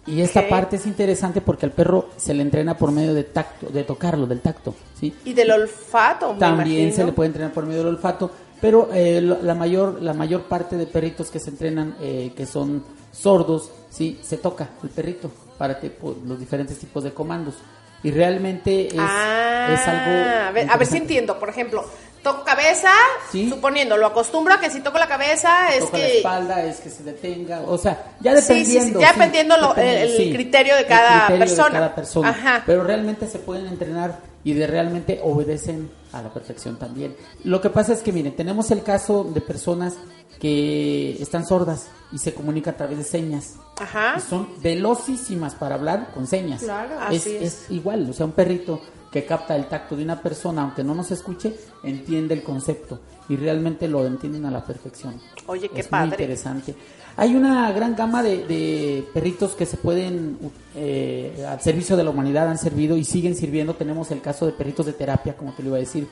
[0.08, 3.68] Y esta parte es interesante porque al perro se le entrena por medio de tacto,
[3.68, 5.12] de tocarlo, del tacto, ¿sí?
[5.26, 6.96] Y del olfato, me También imagino.
[6.96, 8.30] se le puede entrenar por medio del olfato,
[8.62, 12.84] pero eh, la mayor la mayor parte de perritos que se entrenan eh, que son
[13.12, 17.56] sordos, sí, se toca el perrito para que, pues, los diferentes tipos de comandos.
[18.04, 21.40] Y realmente es, ah, es algo a ver, a ver si entiendo.
[21.40, 21.86] Por ejemplo,
[22.26, 22.90] toco cabeza,
[23.32, 23.50] Sí.
[23.50, 26.18] suponiendo, lo acostumbro a que si toco la cabeza es toca la que...
[26.18, 29.00] espalda, es que se detenga, o sea, ya Sí, sí, sí, dependiendo.
[29.00, 29.88] ya sí, dependiendo lo- el-
[30.22, 31.72] el criterio de cada criterio de persona.
[31.72, 32.30] cada persona.
[32.32, 32.64] Ajá.
[32.66, 37.16] Pero realmente se pueden entrenar y de realmente obedecen a la perfección también.
[37.46, 39.94] Lo que pasa es que, miren, tenemos el caso de personas
[40.40, 43.54] que están sordas y se comunican a través de señas.
[43.80, 44.16] Ajá.
[44.18, 46.62] Y son velocísimas para hablar con señas.
[46.62, 46.96] Claro.
[47.12, 47.44] Es, Así es.
[47.44, 48.82] es igual, o sea, un perrito
[49.16, 53.00] que capta el tacto de una persona, aunque no nos escuche, entiende el concepto
[53.30, 55.22] y realmente lo entienden a la perfección.
[55.48, 56.08] Oye, qué es padre.
[56.08, 56.76] Muy interesante.
[57.16, 60.38] Hay una gran gama de, de perritos que se pueden,
[60.76, 63.76] eh, al servicio de la humanidad, han servido y siguen sirviendo.
[63.76, 66.10] Tenemos el caso de perritos de terapia, como te lo iba a decir.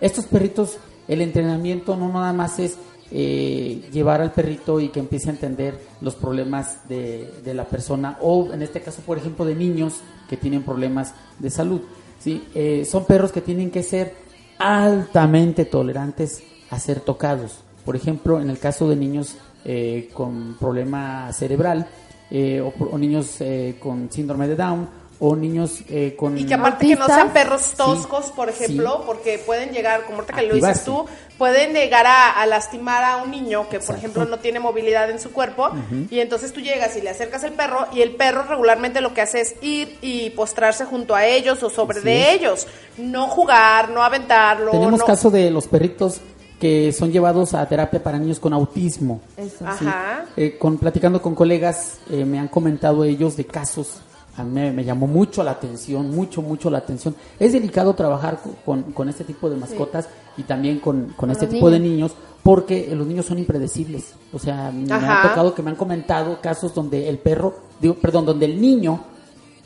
[0.00, 0.76] Estos perritos,
[1.08, 2.78] el entrenamiento no nada más es
[3.10, 8.18] eh, llevar al perrito y que empiece a entender los problemas de, de la persona
[8.20, 9.94] o en este caso, por ejemplo, de niños
[10.28, 11.80] que tienen problemas de salud.
[12.26, 12.42] ¿Sí?
[12.56, 14.12] Eh, son perros que tienen que ser
[14.58, 17.60] altamente tolerantes a ser tocados.
[17.84, 21.86] Por ejemplo, en el caso de niños eh, con problema cerebral
[22.32, 23.38] eh, o, niños
[23.78, 26.36] con síndrome de Down o niños eh, con...
[26.36, 29.02] Y que aparte que no sean perros toscos, Sí, por ejemplo, sí.
[29.06, 31.06] porque pueden llegar, como ahorita que lo dices tú,
[31.38, 33.96] pueden llegar a, a lastimar a un niño que, por Exacto.
[33.98, 35.70] ejemplo, no tiene movilidad en su cuerpo,
[36.10, 39.22] y entonces tú llegas y le acercas el perro, y el perro regularmente lo que
[39.22, 42.66] hace es ir y postrarse junto a ellos o sobre de ellos,
[42.98, 44.70] no jugar, no aventarlo.
[44.70, 46.20] Tenemos no- caso de los perritos
[46.60, 49.20] que son llevados a terapia para niños con autismo.
[49.36, 49.58] Eso.
[49.78, 49.86] ¿sí?
[49.86, 50.24] Ajá.
[50.38, 54.00] Eh, con, platicando con colegas, eh, me han comentado ellos de casos.
[54.36, 57.14] A mí me, me llamó mucho la atención, mucho, mucho la atención.
[57.38, 61.46] Es delicado trabajar co- con, con este tipo de mascotas y también con, con este
[61.46, 62.12] tipo de niños.
[62.42, 64.14] porque los niños son impredecibles.
[64.32, 65.20] O sea, me Ajá.
[65.24, 69.00] ha tocado que me han comentado casos donde el perro, digo, perdón, donde el niño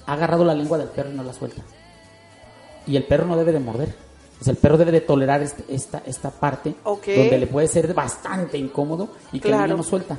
[0.07, 1.63] ha agarrado la lengua del perro y no la suelta.
[2.87, 3.95] Y el perro no debe de morder.
[4.41, 6.75] O sea, el perro debe de tolerar este- esta, esta parte
[7.21, 10.19] donde le puede ser bastante incómodo y que el niño no suelta.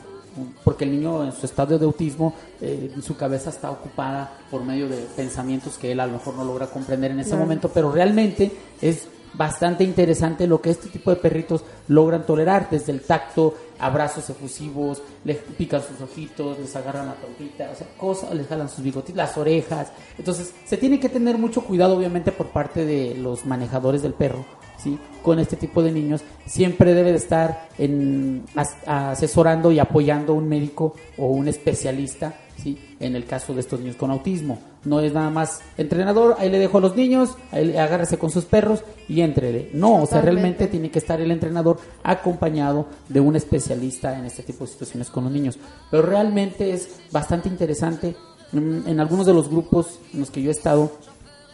[0.64, 4.88] Porque el niño en su estado de autismo, eh, su cabeza está ocupada por medio
[4.88, 7.44] de pensamientos que él a lo mejor no logra comprender en ese Claro.
[7.44, 12.92] momento, pero realmente es bastante interesante lo que este tipo de perritos logran tolerar, desde
[12.92, 18.34] el tacto, abrazos efusivos, les pican sus ojitos, les agarran la trompita, o sea, cosas,
[18.34, 19.92] les jalan sus bigotitos, las orejas.
[20.18, 24.46] Entonces, se tiene que tener mucho cuidado, obviamente, por parte de los manejadores del perro,
[24.78, 25.00] ¿sí?
[25.24, 30.48] Con este tipo de niños, siempre debe de estar en, as- asesorando y apoyando un
[30.50, 32.78] médico o un especialista, ¿sí?
[33.00, 34.60] En el caso de estos niños con autismo.
[34.84, 38.32] No es nada más entrenador, ahí le dejo a los niños, ahí le- agárrese con
[38.32, 39.70] sus perros y entrele.
[39.74, 44.44] No, o sea, realmente tiene que estar el entrenador acompañado de un especialista en este
[44.44, 45.58] tipo de situaciones con los niños.
[45.90, 48.16] Pero realmente es bastante interesante.
[48.52, 50.92] Mm, En algunos de los grupos en los que yo he estado,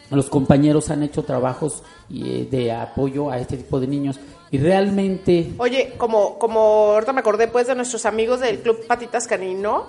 [0.10, 5.52] los compañeros han hecho trabajos eh, de apoyo a este tipo de niños y realmente
[5.58, 6.60] Oye, como, como
[6.94, 9.88] ahorita me acordé pues de nuestros amigos del Club Patitas Canino,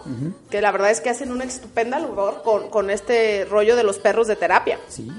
[0.50, 3.98] que la verdad es que hacen una estupenda labor con, con este rollo de los
[3.98, 4.78] perros de terapia.
[4.88, 5.10] Sí,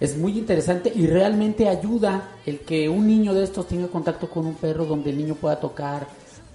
[0.00, 4.46] es muy interesante y realmente ayuda el que un niño de estos tenga contacto con
[4.46, 6.06] un perro donde el niño pueda tocar,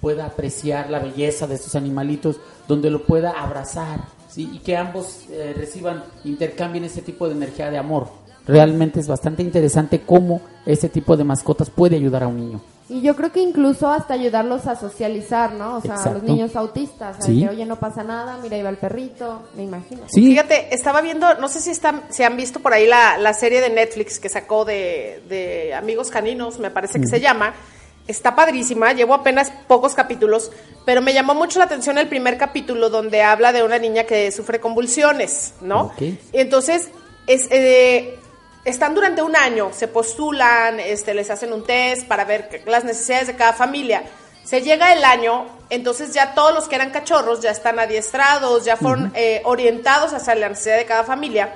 [0.02, 4.50] pueda apreciar la belleza de estos animalitos, donde lo pueda abrazar, ¿sí?
[4.54, 8.10] y que ambos eh, reciban, intercambien ese tipo de energía de amor.
[8.48, 12.62] Realmente es bastante interesante cómo este tipo de mascotas puede ayudar a un niño.
[12.92, 15.76] Y yo creo que incluso hasta ayudarlos a socializar, ¿no?
[15.78, 16.14] O sea, Exacto.
[16.14, 17.42] los niños autistas, al Sí.
[17.44, 20.02] que, oye, no pasa nada, mira, ahí va el perrito, me imagino.
[20.08, 23.36] Sí, Fíjate, estaba viendo, no sé si están, si han visto por ahí la, la
[23.36, 27.54] serie de Netflix que sacó de, de Amigos Caninos, me parece que se llama.
[28.08, 30.52] Está padrísima, llevo apenas pocos capítulos,
[30.84, 34.32] pero me llamó mucho la atención el primer capítulo donde habla de una niña que
[34.32, 35.82] sufre convulsiones, ¿no?
[35.84, 36.02] Ok.
[36.02, 36.90] Y entonces,
[37.28, 38.18] es, eh,
[38.70, 43.28] están durante un año, se postulan, este, les hacen un test para ver las necesidades
[43.28, 44.04] de cada familia.
[44.44, 48.78] Se llega el año, entonces ya todos los que eran cachorros ya están adiestrados, ya
[48.78, 51.54] fueron eh, orientados hacia la necesidad de cada familia.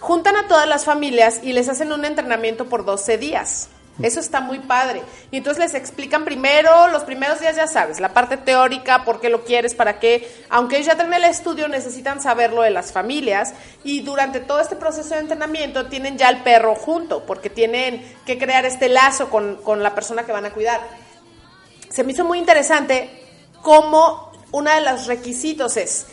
[0.00, 3.68] Juntan a todas las familias y les hacen un entrenamiento por 12 días.
[4.02, 5.02] Eso está muy padre.
[5.30, 9.28] Y entonces les explican primero, los primeros días ya sabes, la parte teórica, por qué
[9.28, 10.30] lo quieres, para qué.
[10.48, 13.52] Aunque ellos ya tienen el estudio, necesitan saberlo de las familias.
[13.84, 18.38] Y durante todo este proceso de entrenamiento tienen ya el perro junto, porque tienen que
[18.38, 20.80] crear este lazo con, con la persona que van a cuidar.
[21.88, 23.10] Se me hizo muy interesante
[23.62, 26.06] cómo uno de los requisitos es,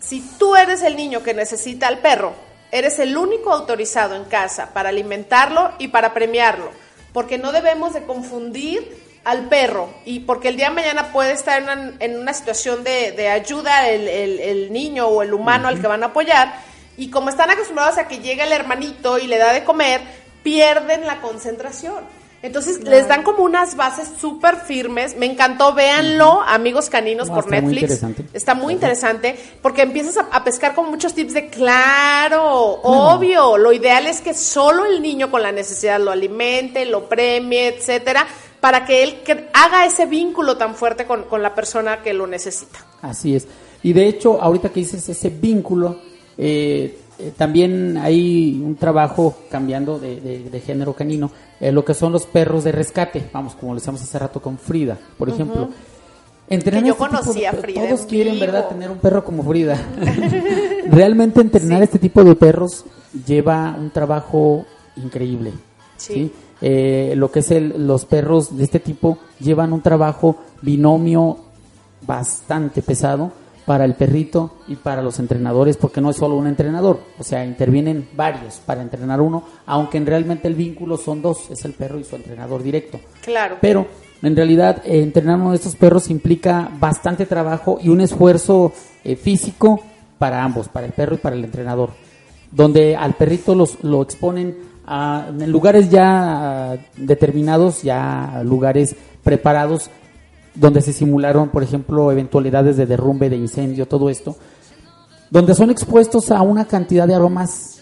[0.00, 2.34] si tú eres el niño que necesita al perro,
[2.70, 6.70] eres el único autorizado en casa para alimentarlo y para premiarlo,
[7.14, 11.56] porque no debemos de confundir al perro y porque el día de mañana puede estar
[11.62, 15.66] en una, en una situación de, de ayuda el, el- el niño o el humano
[15.68, 16.54] al que van a apoyar
[16.98, 20.02] y como están acostumbrados a que llega el hermanito y le da de comer,
[20.42, 22.04] pierden la concentración.
[22.44, 25.16] Entonces les dan como unas bases súper firmes.
[25.16, 27.82] Me encantó, véanlo, amigos caninos No, por está muy Netflix.
[27.82, 28.24] interesante.
[28.36, 32.44] Está muy interesante porque empiezas a, a pescar como muchos tips de claro,
[32.82, 33.56] obvio.
[33.56, 38.26] Lo ideal es que solo el niño con la necesidad lo alimente, lo premie, etcétera,
[38.60, 42.26] para que él que- haga ese vínculo tan fuerte con, con la persona que lo
[42.26, 42.84] necesita.
[43.00, 43.46] Así es.
[43.82, 45.98] Y de hecho, ahorita que dices ese vínculo,
[46.36, 51.94] eh, eh, también hay un trabajo cambiando de, de- de género canino, eh, lo que
[51.94, 55.68] son los perros de rescate, vamos, como lo decíamos hace rato con Frida, por ejemplo.
[56.48, 58.46] Entrenar Que yo este tipo de conocí a Frida Todos en quieren, vivo.
[58.46, 59.78] ¿verdad?, tener un perro como Frida.
[60.90, 62.84] Realmente entrenar este tipo de perros
[63.26, 65.52] lleva un trabajo increíble.
[65.96, 66.12] Sí.
[66.14, 66.32] ¿sí?
[66.60, 71.38] Eh, lo que es el, los perros de este tipo llevan un trabajo binomio
[72.06, 73.32] bastante pesado
[73.66, 77.44] para el perrito y para los entrenadores, porque no es solo un entrenador, o sea,
[77.44, 81.98] intervienen varios para entrenar uno, aunque en realmente el vínculo son dos, es el perro
[81.98, 83.00] y su entrenador directo.
[83.22, 83.56] Claro.
[83.60, 83.86] Pero
[84.22, 88.72] en realidad eh, entrenar uno de estos perros implica bastante trabajo y un esfuerzo
[89.02, 89.80] eh, físico
[90.18, 91.90] para ambos, para el perro y para el entrenador,
[92.50, 99.90] donde al perrito los, lo exponen a, en lugares ya ah, determinados, ya lugares preparados,
[100.54, 104.36] donde se simularon, por ejemplo, eventualidades de derrumbe, de incendio, todo esto,
[105.30, 107.74] donde son expuestos a una cantidad de aromas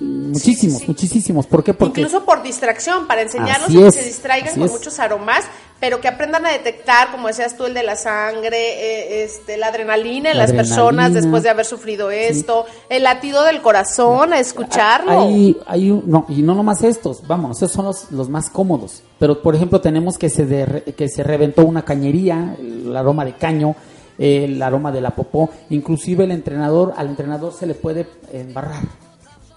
[0.00, 0.84] muchísimos, sí.
[0.88, 1.46] muchísimos.
[1.46, 1.74] ¿Por qué?
[1.74, 4.72] Porque Incluso por distracción, para enseñarlos a que se distraigan con es.
[4.72, 5.44] muchos aromas,
[5.80, 9.66] pero que aprendan a detectar, como decías tú, el de la sangre, eh, este, la
[9.66, 14.38] adrenalina en La las personas después de haber sufrido esto, el latido del corazón, a
[14.38, 15.20] escucharlo.
[15.20, 19.02] Hay, hay un- no, y no nomás estos, vamos, esos son los, los más cómodos.
[19.18, 23.34] Pero, por ejemplo, tenemos que se, de- que se reventó una cañería, el aroma de
[23.34, 23.76] caño,
[24.18, 25.50] el aroma de la popó.
[25.70, 28.84] Inclusive el entrenador, al entrenador se le puede embarrar.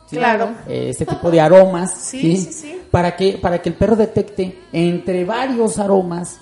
[0.09, 0.17] ¿Sí?
[0.17, 0.49] Claro.
[0.67, 2.81] Eh, este tipo de aromas, Sí, sí, sí.
[2.89, 6.39] Para, que, para que el perro detecte entre varios aromas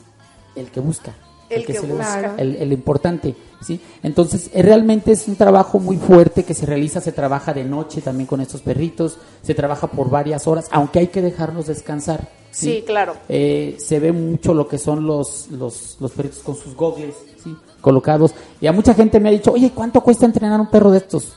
[0.56, 1.14] el que busca.
[1.50, 2.36] El que se le busca.
[2.38, 3.80] el, el importante, ¿sí?
[4.02, 8.02] Entonces, eh, realmente es un trabajo muy fuerte que se realiza, se trabaja de noche
[8.02, 12.28] también con estos perritos, se trabaja por varias horas, aunque hay que dejarlos descansar.
[12.50, 13.16] Sí, claro.
[13.28, 17.56] Eh, se ve mucho lo que son los, los, los perritos con sus gogles, ¿sí?
[17.82, 18.34] Colocados.
[18.62, 21.34] Y a mucha gente me ha dicho, oye, ¿cuánto cuesta entrenar un perro de estos?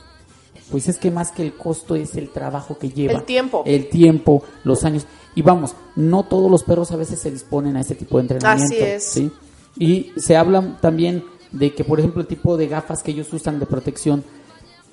[0.71, 3.13] Pues es que más que el costo es el trabajo que lleva.
[3.13, 3.63] El tiempo.
[3.65, 5.05] El tiempo, los años.
[5.35, 8.65] Y vamos, no todos los perros a veces se disponen a este tipo de entrenamiento.
[8.65, 9.03] Así es.
[9.03, 9.31] ¿sí?
[9.77, 13.59] Y se habla también de que, por ejemplo, el tipo de gafas que ellos usan
[13.59, 14.23] de protección,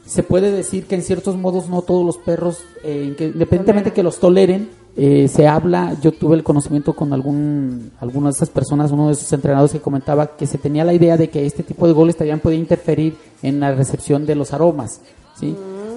[0.07, 4.03] se puede decir que en ciertos modos no todos los perros, eh, que independientemente que
[4.03, 8.93] los toleren, eh, se habla, yo tuve el conocimiento con algún, alguna de esas personas,
[8.93, 11.87] uno de esos entrenadores que comentaba que se tenía la idea de que este tipo
[11.87, 15.01] de goles también podía interferir en la recepción de los aromas,
[15.39, 15.55] ¿sí?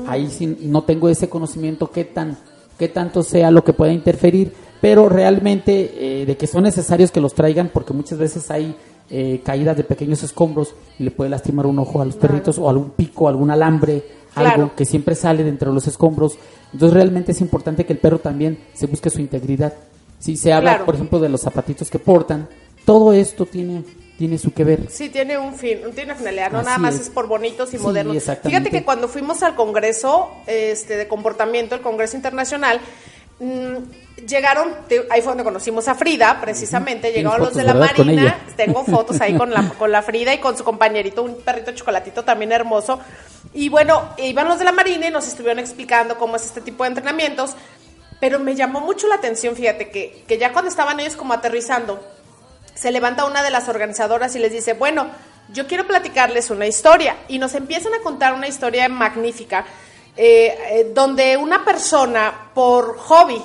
[0.08, 2.38] Ahí sí no tengo ese conocimiento qué tan,
[2.78, 7.22] qué tanto sea lo que pueda interferir, pero realmente eh, de que son necesarios que
[7.22, 8.76] los traigan porque muchas veces hay
[9.10, 12.70] eh, caídas de pequeños escombros y le puede lastimar un ojo a los perritos o
[12.70, 14.04] algún pico, algún alambre,
[14.36, 14.72] algo Claro.
[14.76, 16.38] que siempre sale de entre los escombros.
[16.72, 19.74] Entonces realmente es importante que el perro también se busque su integridad.
[20.20, 20.86] Si se habla, Claro.
[20.86, 22.48] por ejemplo, de los zapatitos que portan,
[22.90, 23.84] todo esto tiene,
[24.18, 24.90] tiene su que ver.
[24.90, 27.02] Sí, tiene un fin, tiene finalidad, no Así nada más es.
[27.02, 27.10] es.
[27.12, 28.18] por bonitos y Sí, modernos.
[28.44, 32.82] Fíjate que cuando fuimos al Congreso este, de Comportamiento, el Congreso Internacional,
[33.40, 34.70] mm, llegaron,
[35.12, 39.22] ahí fue donde conocimos a Frida, precisamente, llegaron Tienes los de la Marina, tengo fotos
[39.22, 43.00] ahí con la, con la Frida y con su compañerito, un perrito chocolatito también hermoso.
[43.54, 46.86] Y bueno, iban los de la Marina y nos estuvieron explicando cómo es este tipo
[46.86, 47.52] de entrenamientos,
[48.20, 52.04] pero me llamó mucho la atención, fíjate, que, que ya cuando estaban ellos como aterrizando,
[52.80, 55.08] se levanta una de las organizadoras y les dice, bueno,
[55.52, 57.18] yo quiero platicarles una historia.
[57.28, 59.66] Y nos empiezan a contar una historia magnífica,
[60.16, 63.42] eh, eh, donde una persona, por hobby,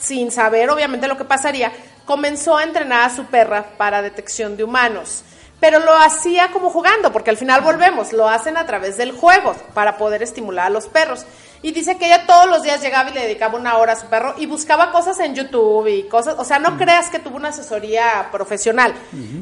[0.00, 1.70] sin saber obviamente lo que pasaría,
[2.04, 5.22] comenzó a entrenar a su perra para detección de humanos.
[5.60, 9.54] Pero lo hacía como jugando, porque al final volvemos, lo hacen a través del juego
[9.72, 11.26] para poder estimular a los perros.
[11.60, 14.06] Y dice que ella todos los días llegaba y le dedicaba una hora a su
[14.06, 17.48] perro y buscaba cosas en YouTube y cosas, o sea, no creas que tuvo una
[17.48, 18.94] asesoría profesional.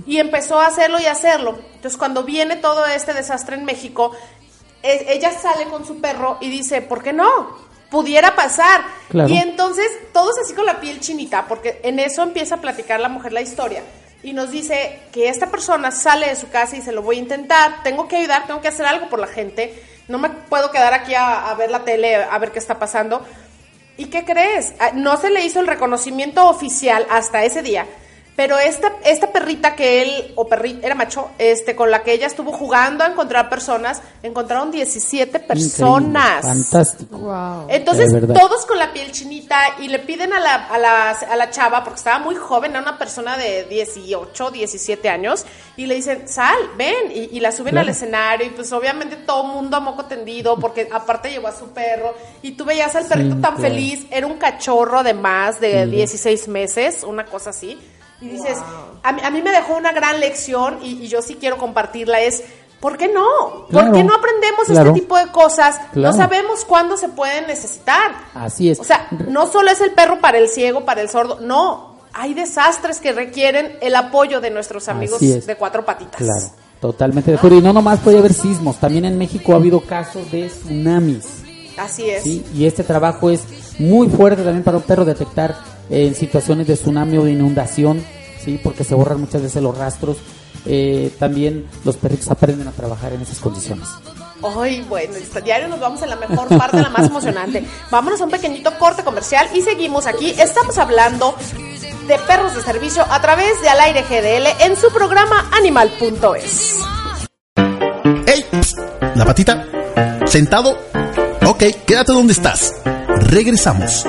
[0.07, 1.59] Y empezó a hacerlo y hacerlo.
[1.75, 4.13] Entonces, cuando viene todo este desastre en México,
[4.83, 7.67] e- ella sale con su perro y dice, ¿por qué no?
[7.91, 8.83] Pudiera pasar.
[9.11, 9.29] Claro.
[9.29, 13.11] Y entonces, todos así con la piel chinita, porque en eso empieza a platicar la
[13.11, 13.83] mujer la historia.
[14.23, 17.21] Y nos dice que esta persona sale de su casa y se lo voy a
[17.21, 20.95] intentar, tengo que ayudar, tengo que hacer algo por la gente, no me puedo quedar
[20.95, 23.27] aquí a, ver la tele, a ver qué está pasando.
[23.97, 24.75] ¿Y qué crees?
[24.79, 27.87] Ah, No se le hizo el reconocimiento oficial hasta ese día.
[28.37, 32.27] Pero esta, esta perrita que él, o perrita, era macho, este, con la que ella
[32.27, 36.45] estuvo jugando a encontrar personas, encontraron 17 personas.
[36.45, 37.17] Increíble, fantástico.
[37.19, 37.67] Wow.
[37.71, 41.51] Entonces, todos con la piel chinita y le piden a la, a, la, a la
[41.51, 45.47] chava, porque estaba muy joven, era una persona de 18, 17 años,
[45.77, 47.87] y le dicen, sal, ven, y, y la suben Claro.
[47.87, 51.69] al escenario, y pues obviamente todo mundo a moco tendido, porque aparte llevó a su
[51.71, 53.59] perro, y tú veías al Sí, perrito tan claro.
[53.61, 57.79] feliz, era un cachorro además de 16 meses, una cosa así,
[58.21, 58.59] y dices,
[59.03, 62.21] a, mí, a mí me dejó una gran lección, y, y yo sí quiero compartirla,
[62.21, 62.43] es...
[62.81, 63.25] ¿Por qué no?
[63.63, 64.91] ¿Por Claro, qué no aprendemos claro.
[64.91, 65.81] este tipo de cosas?
[65.95, 66.13] Claro.
[66.15, 68.13] No sabemos cuándo se pueden necesitar.
[68.35, 68.79] Así es.
[68.79, 71.97] O sea, no solo es el perro para el ciego, para el sordo, no.
[72.13, 76.17] Hay desastres que requieren el apoyo de nuestros amigos de cuatro patitas.
[76.17, 77.57] Claro, totalmente de acuerdo.
[77.57, 81.27] Y no nomás puede haber sismos, también en México ha habido casos de tsunamis.
[81.79, 82.23] Así es.
[82.25, 82.45] ¿sí?
[82.55, 83.43] Y este trabajo es
[83.79, 85.57] muy fuerte también para un perro detectar
[85.91, 88.03] en situaciones de tsunami o de inundación,
[88.43, 88.61] ¿sí?
[88.63, 90.19] porque se borran muchas veces los rastros.
[90.69, 93.89] Eh, también los perritos aprenden a trabajar en esas condiciones.
[94.43, 97.65] Ay, bueno, este diario nos vamos en la mejor parte, la más emocionante.
[97.91, 100.31] Vámonos a un pequeñito corte comercial y seguimos aquí.
[100.31, 101.35] Estamos hablando
[102.07, 106.79] de perros de servicio a través de Al Aire GDL en su programa Animal.es.
[108.27, 108.45] ¡Ey!
[109.15, 109.65] La patita.
[110.27, 110.77] ¿Sentado?
[111.47, 112.73] Ok, quédate donde estás.
[113.19, 114.05] Regresamos.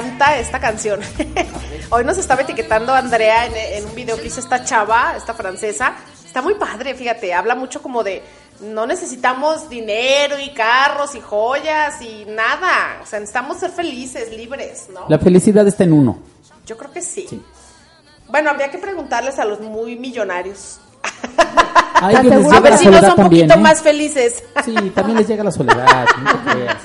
[0.00, 1.00] Encanta esta canción.
[1.90, 5.94] Hoy nos estaba etiquetando Andrea en, en un video que hizo esta chava, esta francesa.
[6.24, 8.22] Está muy padre, fíjate, habla mucho como de
[8.60, 13.00] no necesitamos dinero y carros y joyas y nada.
[13.02, 15.06] O sea, necesitamos ser felices, libres, ¿no?
[15.08, 16.18] La felicidad está en uno.
[16.66, 17.26] Yo creo que sí.
[17.28, 17.42] Sí.
[18.28, 20.80] Bueno, habría que preguntarles a los muy millonarios.
[21.94, 22.08] A
[22.60, 23.56] ver si no son un poquito ¿eh?
[23.56, 24.42] más felices.
[24.64, 26.06] Sí, también les llega la soledad.
[26.22, 26.76] no te creas.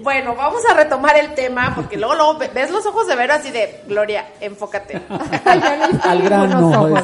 [0.00, 3.34] Bueno, vamos a retomar el tema porque luego, luego ve- ves los ojos de Vero
[3.34, 5.00] así de Gloria, enfócate.
[5.44, 7.00] Al grano.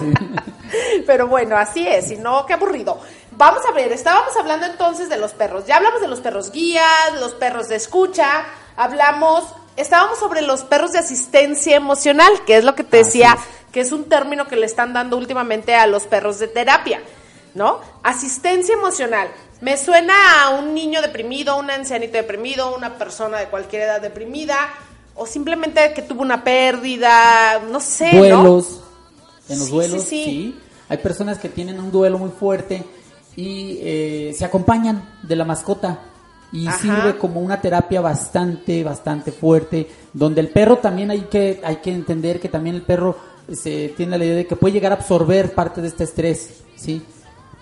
[1.06, 2.98] Pero bueno, así es, si no, qué aburrido.
[3.32, 5.66] Vamos a ver, estábamos hablando entonces de los perros.
[5.66, 8.44] Ya hablamos de los perros guías, los perros de escucha,
[8.76, 9.44] hablamos,
[9.76, 13.72] estábamos sobre los perros de asistencia emocional, que es lo que te Así decía, es.
[13.72, 17.02] que es un término que le están dando últimamente a los perros de terapia,
[17.54, 17.80] ¿no?
[18.02, 19.28] Asistencia emocional.
[19.60, 24.56] Me suena a un niño deprimido, un ancianito deprimido, una persona de cualquier edad deprimida,
[25.14, 28.18] o simplemente que tuvo una pérdida, no sé, ¿no?
[28.18, 28.80] duelos.
[29.48, 30.24] En los Sí, duelos, sí, sí.
[30.24, 30.58] sí.
[30.88, 32.82] Hay personas que tienen un duelo muy fuerte
[33.36, 35.98] y eh, se acompañan de la mascota.
[36.52, 36.78] Y Ajá.
[36.78, 39.88] sirve como una terapia bastante, bastante fuerte.
[40.12, 43.16] Donde el perro también hay que, hay que entender que también el perro
[43.50, 46.62] se tiene la idea de que puede llegar a absorber parte de este estrés.
[46.76, 47.02] ¿sí?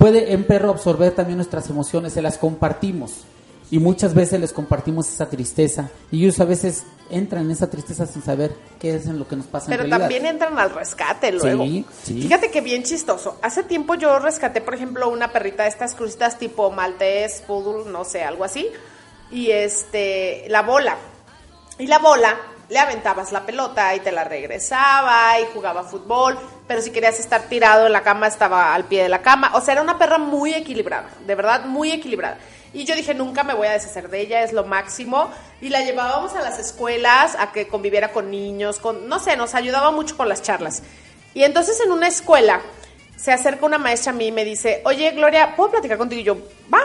[0.00, 3.24] Puede un perro absorber también nuestras emociones, se las compartimos.
[3.70, 5.90] Y muchas veces les compartimos esa tristeza.
[6.10, 9.36] Y ellos a veces entran en esa tristeza sin saber qué es en lo que
[9.36, 11.64] nos pasa Pero en también entran al rescate luego.
[11.64, 12.22] Sí, sí.
[12.22, 13.36] Fíjate que bien chistoso.
[13.42, 18.06] Hace tiempo yo rescaté, por ejemplo, una perrita de estas crucitas tipo maltés, poodle, no
[18.06, 18.68] sé, algo así.
[19.30, 20.96] Y este, la bola.
[21.78, 22.38] Y la bola,
[22.70, 26.38] le aventabas la pelota y te la regresaba y jugaba fútbol.
[26.66, 29.50] Pero si querías estar tirado en la cama, estaba al pie de la cama.
[29.54, 32.38] O sea, era una perra muy equilibrada, de verdad, muy equilibrada.
[32.72, 35.28] Y yo dije, nunca me voy a deshacer de ella, es lo máximo.
[35.61, 39.56] Y la llevábamos a las escuelas a que conviviera con niños, con, no sé, nos
[39.56, 40.85] ayudaba mucho con las charlas.
[41.35, 42.61] Y entonces en una escuela
[43.16, 46.20] se acerca una maestra a mí y me dice, oye Gloria, ¿puedo platicar contigo?
[46.20, 46.37] Y yo,
[46.72, 46.80] va,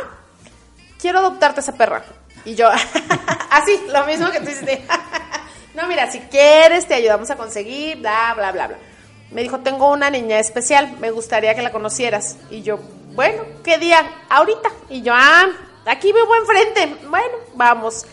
[1.00, 2.04] quiero adoptarte esa perra.
[2.43, 2.69] Y yo,
[3.52, 4.84] así, lo mismo que tú hiciste.
[5.76, 8.78] no, mira, si quieres, te ayudamos a conseguir, bla, bla, bla, bla.
[9.32, 12.38] Me dijo, tengo una niña especial, me gustaría que la conocieras.
[12.50, 12.80] Y yo,
[13.14, 14.04] bueno, ¿qué día?
[14.30, 14.70] Ahorita.
[14.90, 15.48] Y yo, ah,
[15.86, 17.06] aquí vivo enfrente.
[17.08, 18.06] Bueno, vamos.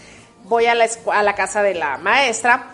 [0.44, 2.72] Voy a la, a la casa de la maestra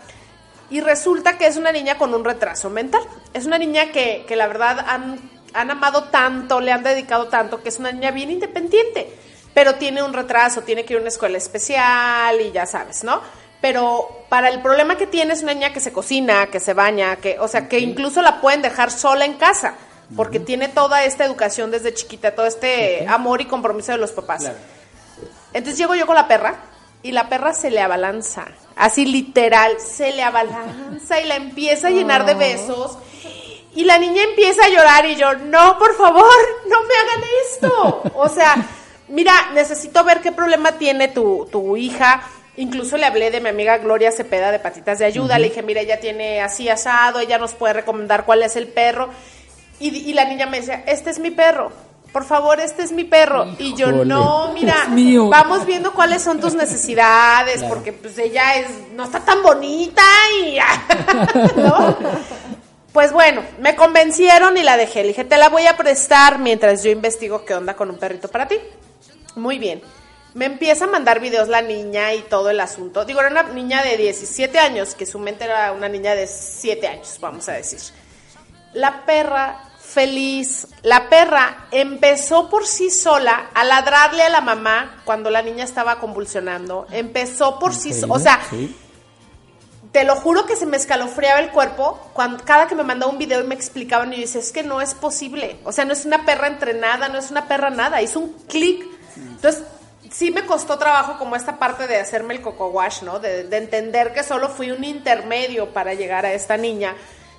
[0.70, 3.03] y resulta que es una niña con un retraso mental.
[3.33, 5.18] Es una niña que, que la verdad han,
[5.55, 9.12] han amado tanto, le han dedicado tanto, que es una niña bien independiente,
[9.55, 13.20] pero tiene un retraso, tiene que ir a una escuela especial y ya sabes, ¿no?
[13.60, 17.16] Pero para el problema que tiene es una niña que se cocina, que se baña,
[17.16, 19.74] que, o sea, que incluso la pueden dejar sola en casa,
[20.14, 24.42] porque tiene toda esta educación desde chiquita, todo este amor y compromiso de los papás.
[24.42, 24.58] Claro.
[25.52, 26.56] Entonces llego yo con la perra
[27.02, 31.90] y la perra se le abalanza, así literal, se le abalanza y la empieza a
[31.90, 32.98] llenar de besos.
[33.74, 36.34] Y la niña empieza a llorar y yo, no, por favor,
[36.68, 38.02] no me hagan esto.
[38.14, 38.56] O sea,
[39.08, 42.22] mira, necesito ver qué problema tiene tu, tu hija.
[42.59, 45.38] Incluso le hablé de mi amiga Gloria Cepeda de Patitas de Ayuda.
[45.38, 49.11] Le dije, mira, ella tiene así asado, ella nos puede recomendar cuál es el perro.
[49.78, 51.70] Y, y la niña me decía, este es mi perro.
[52.12, 53.46] Por favor, este es mi perro.
[53.61, 54.88] Y yo, no, mira,
[55.30, 60.02] vamos viendo cuáles son tus necesidades, porque pues ella es, no está tan bonita
[60.42, 60.59] y
[61.56, 61.96] ¿no?
[62.92, 65.02] Pues bueno, me convencieron y la dejé.
[65.02, 68.26] Le dije, te la voy a prestar mientras yo investigo qué onda con un perrito
[68.26, 68.56] para ti.
[69.36, 69.80] Muy bien.
[70.35, 73.05] Me empieza a mandar videos la niña y todo el asunto.
[73.05, 76.87] Digo, era una niña de 17 años, que su mente era una niña de 7
[76.87, 77.81] años, vamos a decir.
[78.74, 85.31] La perra feliz, la perra empezó por sí sola a ladrarle a la mamá cuando
[85.31, 86.87] la niña estaba convulsionando.
[86.91, 88.76] Empezó por sí sola, o sea, Sí.
[89.93, 93.16] te lo juro que se me escalofriaba el cuerpo cuando, cada que me mandaba un
[93.18, 95.57] video y me explicaban y yo decía, es que no es posible.
[95.64, 98.85] O sea, no es una perra entrenada, no es una perra nada, hizo un clic.
[99.16, 99.64] Entonces,
[100.11, 103.18] sí me costó trabajo como esta parte de hacerme el coco wash, ¿no?
[103.18, 106.94] De, de entender que solo fui un intermedio para llegar a esta niña.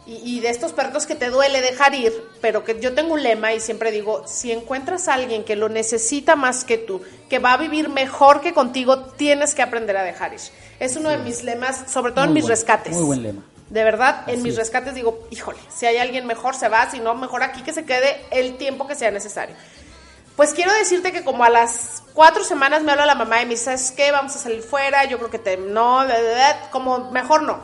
[0.06, 2.12] Y, y de estos perros que te duele dejar ir,
[2.42, 5.70] pero que yo tengo un lema y siempre digo, si encuentras a alguien que lo
[5.70, 10.04] necesita más que tú, que va a vivir mejor que contigo, tienes que aprender a
[10.04, 10.40] dejar ir.
[10.80, 12.94] Es uno de mis lemas, sobre todo en mis buen- rescates.
[12.94, 13.42] muy buen lema.
[13.70, 14.58] De verdad, en mis es.
[14.58, 17.86] rescates digo, híjole, si hay alguien mejor se va, si no, mejor aquí que se
[17.86, 19.56] quede el tiempo que sea necesario.
[20.40, 23.52] Pues quiero decirte que como a las cuatro semanas me habla la mamá y me
[23.56, 24.10] dice, ¿sabes qué?
[24.10, 25.58] Vamos a salir fuera, yo creo que te...
[25.58, 27.60] No, bla, bla, bla", como mejor no.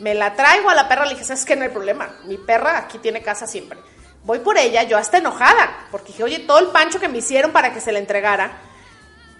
[0.00, 1.54] Me la traigo a la perra, le dije, ¿sabes qué?
[1.54, 3.78] No hay problema, mi perra aquí tiene casa siempre.
[4.24, 7.52] Voy por ella, yo hasta enojada, porque dije, oye, todo el pancho que me hicieron
[7.52, 8.58] para que se la entregara.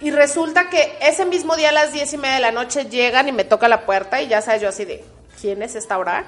[0.00, 3.26] Y resulta que ese mismo día a las diez y media de la noche llegan
[3.26, 5.04] y me toca la puerta y ya sabes yo así de,
[5.40, 6.24] ¿quién es esta hora?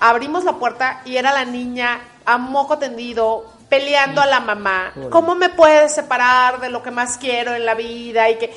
[0.00, 4.92] Abrimos la puerta y era la niña a moco tendido peleando a la mamá.
[5.10, 8.30] ¿Cómo me puedes separar de lo que más quiero en la vida?
[8.30, 8.52] Y que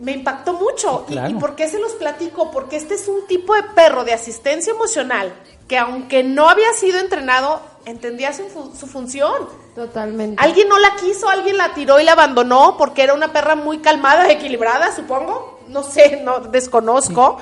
[0.00, 1.06] me impactó mucho.
[1.08, 1.18] ¿Y-.
[1.18, 2.50] ¿Y, por qué se los platico?
[2.50, 5.32] Porque este es un tipo de perro de asistencia emocional
[5.68, 9.48] que aunque no había sido entrenado, entendía su, su función.
[9.74, 10.42] Totalmente.
[10.42, 13.78] Alguien no la quiso, alguien la tiró y la abandonó porque era una perra muy
[13.78, 15.60] calmada, equilibrada, supongo.
[15.68, 17.38] No sé, no desconozco.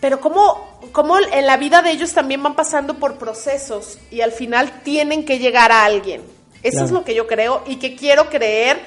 [0.00, 4.32] Pero cómo, cómo en la vida de ellos también van pasando por procesos y al
[4.32, 6.22] final tienen que llegar a alguien.
[6.62, 6.84] Eso Claro.
[6.86, 8.78] es lo que yo creo y que quiero creer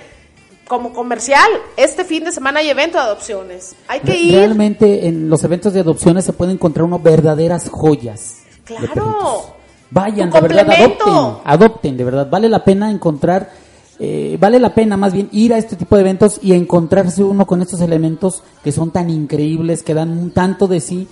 [0.67, 1.49] como comercial.
[1.77, 3.75] Este fin de semana hay evento de adopciones.
[3.87, 4.35] Hay que ir.
[4.35, 8.37] Realmente en los eventos de adopciones se pueden encontrar unas verdaderas joyas.
[8.65, 9.55] Claro.
[9.91, 12.29] Vayan, de verdad, adopten, adopten, de verdad.
[12.29, 13.49] Vale la pena encontrar,
[13.99, 17.45] eh, vale la pena más bien ir a este tipo de eventos y encontrarse uno
[17.45, 21.07] con estos elementos que son tan increíbles, que dan un tanto de sí,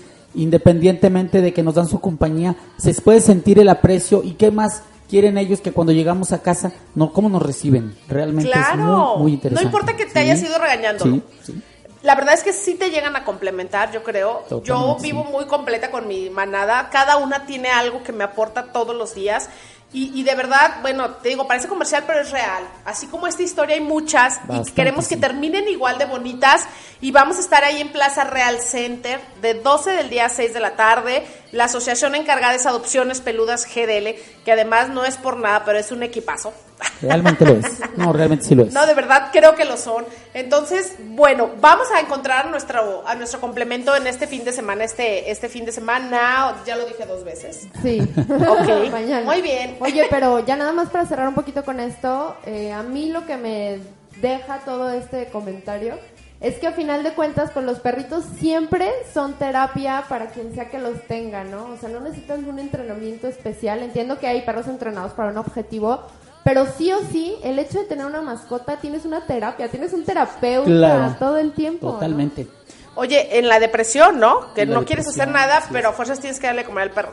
[0.52, 4.84] independientemente de que nos dan su compañía, se puede sentir el aprecio y qué más
[5.10, 7.96] quieren ellos que cuando llegamos a casa, no, cómo nos reciben.
[8.08, 9.14] Realmente es Claro.
[9.16, 9.64] muy, muy interesante.
[9.72, 10.20] No importa que te Sí.
[10.20, 11.04] hayas ido regañando.
[11.06, 11.62] Sí, sí.
[12.04, 14.44] La verdad es que sí te llegan a complementar, yo creo.
[14.64, 16.90] yo vivo muy completa con mi manada.
[16.92, 19.50] Cada una tiene algo que me aporta todos los días.
[19.98, 22.64] Y, y de verdad, bueno, te digo, parece comercial, pero es real.
[22.86, 25.22] Así como esta historia hay muchas y queremos que sí.
[25.22, 26.68] terminen igual de bonitas.
[27.02, 30.54] Y vamos a estar ahí en Plaza Real Center de 12 del día a 6
[30.54, 31.26] de la tarde.
[31.52, 34.14] La asociación encargada es Adopciones Peludas GDL,
[34.46, 36.54] que además no es por nada, pero es un equipazo.
[37.02, 37.80] Realmente lo es.
[37.96, 38.74] No, realmente sí lo es.
[38.74, 40.06] No, de verdad creo que lo son.
[40.34, 45.32] Entonces, bueno, vamos a encontrar nuestro, a nuestro complemento en este fin de semana, este,
[45.32, 47.68] este fin de semana, ya lo dije dos veces.
[47.82, 48.00] Sí.
[48.02, 49.26] Ok, Mañana.
[49.26, 49.78] muy bien.
[49.80, 53.26] Oye, pero ya nada más para cerrar un poquito con esto, eh, a mí lo
[53.26, 53.80] que me
[54.22, 55.96] deja todo este comentario
[56.40, 60.70] es que a final de cuentas, pues los perritos siempre son terapia para quien sea
[60.70, 61.66] que los tenga, ¿no?
[61.66, 63.82] O sea, no necesitan un entrenamiento especial.
[63.82, 66.04] Entiendo que hay perros entrenados para un objetivo,
[66.48, 70.06] pero sí o sí, el hecho de tener una mascota, tienes una terapia, tienes un
[70.06, 71.16] terapeuta Claro.
[71.20, 71.88] todo el tiempo.
[71.88, 71.94] ¿no?
[71.96, 72.48] Totalmente.
[72.96, 74.54] Oye, en la depresión, ¿no?
[74.54, 76.92] Que En no quieres hacer nada, pero a fuerzas tienes que darle de comer al
[76.92, 77.12] perro.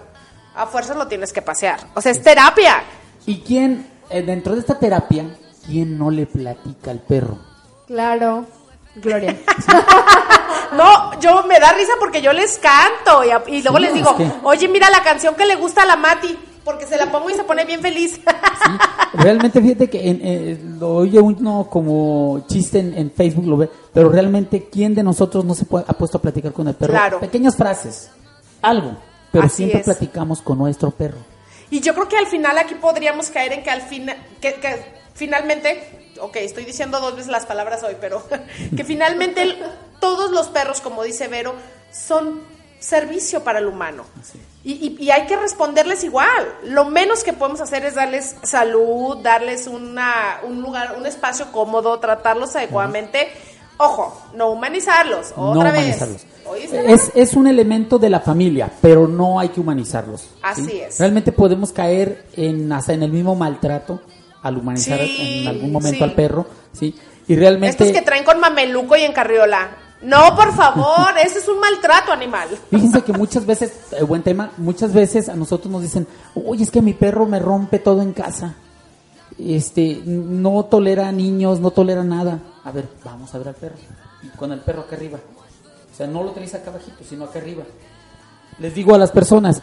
[0.54, 1.80] A fuerzas lo tienes que pasear.
[1.94, 2.84] O sea, es terapia.
[3.26, 5.24] ¿Y quién, eh, dentro de esta terapia,
[5.66, 7.38] quién no le platica al perro?
[7.88, 8.46] Claro.
[8.94, 9.36] Gloria.
[10.72, 13.90] No, yo me da risa porque yo les canto y, a- y luego Sí, les
[13.90, 17.10] es digo, oye, mira la canción que le gusta a la Mati, porque se la
[17.12, 18.14] pongo y se pone bien feliz.
[18.14, 18.70] Sí,
[19.14, 23.68] realmente fíjate que en- eh, lo oye uno como chiste en, en Facebook, lo ve,
[23.92, 26.92] pero realmente, ¿quién de nosotros no se pu- ha puesto a platicar con el perro?
[26.92, 27.20] Claro.
[27.20, 28.10] Pequeñas frases,
[28.62, 28.96] algo,
[29.30, 29.84] pero Así siempre es.
[29.84, 31.18] platicamos con nuestro perro.
[31.70, 34.84] Y yo creo que al final aquí podríamos caer en que al final, que, que
[35.14, 38.22] finalmente, ok, estoy diciendo dos veces las palabras hoy, pero
[38.76, 39.56] que finalmente el-
[40.00, 41.54] todos los perros, como dice Vero,
[41.92, 42.40] son
[42.84, 44.04] servicio para el humano.
[44.62, 46.28] Y, y- y hay que responderles igual.
[46.64, 51.98] Lo menos que podemos hacer es darles salud, darles una, un lugar, un espacio cómodo,
[51.98, 53.28] tratarlos adecuadamente.
[53.76, 55.96] Ojo, no humanizarlos, No otra vez.
[56.00, 56.26] humanizarlos.
[56.72, 60.20] Es, es un elemento de la familia, pero no hay que humanizarlos.
[60.22, 60.28] ¿sí?
[60.42, 60.98] Así es.
[61.00, 64.00] Realmente podemos caer en hasta en el mismo maltrato
[64.42, 66.04] al humanizar Sí, en algún momento sí.
[66.04, 66.94] al perro, ¿sí?
[67.26, 69.70] Y realmente Estos que traen con mameluco y en carriola.
[70.02, 72.48] No, por favor, ese es un maltrato animal.
[72.70, 76.70] Fíjense que muchas veces, eh, buen tema, muchas veces a nosotros nos dicen, oye, es
[76.70, 78.54] que mi perro me rompe todo en casa.
[79.38, 82.38] Este, no tolera niños, no tolera nada.
[82.64, 83.76] A ver, vamos a ver al perro.
[84.36, 85.18] Con el perro acá arriba.
[85.92, 87.64] O sea, no lo traes acá abajito, sino acá arriba.
[88.58, 89.62] Les digo a las personas,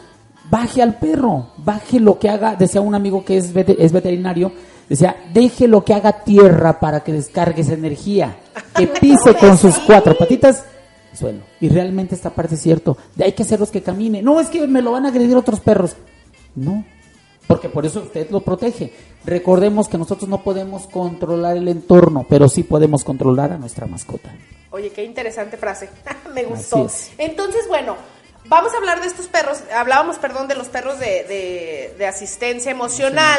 [0.50, 4.52] baje al perro, baje lo que haga, decía un amigo que es, es veterinario,
[4.94, 8.36] decía, deje lo que haga tierra para que descargue esa energía,
[8.76, 10.64] que pise con sus cuatro patitas
[11.14, 11.40] suelo.
[11.60, 14.22] Y realmente esta parte es cierto, de hay que hacerlos que camine.
[14.22, 15.94] No, es que me lo van a agredir otros perros.
[16.54, 16.84] No,
[17.46, 18.92] porque por eso usted lo protege.
[19.24, 24.34] Recordemos que nosotros no podemos controlar el entorno, pero sí podemos controlar a nuestra mascota.
[24.70, 25.88] Oye, qué interesante frase.
[26.34, 26.88] Me gustó.
[27.18, 27.94] Entonces, bueno,
[28.48, 29.58] vamos a hablar de estos perros.
[29.76, 33.38] Hablábamos, perdón, de los perros de, de- de asistencia emocional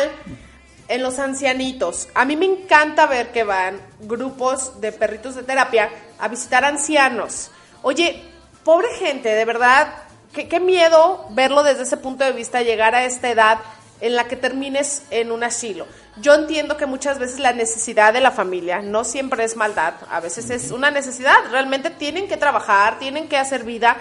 [0.87, 2.07] en los ancianitos.
[2.13, 7.51] A mí me encanta ver que van grupos de perritos de terapia a visitar ancianos.
[7.81, 8.23] Oye,
[8.63, 9.93] pobre gente, de verdad,
[10.33, 13.59] qué, miedo verlo desde ese punto de vista, llegar a esta edad
[14.01, 15.85] en la que termines en un asilo.
[16.17, 20.19] Yo entiendo que muchas veces la necesidad de la familia no siempre es maldad, a
[20.19, 23.97] veces es una necesidad, realmente tienen que trabajar, tienen que hacer vida,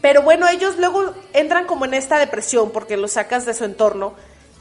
[0.00, 4.14] pero bueno, ellos luego entran como en esta depresión porque los sacas de su entorno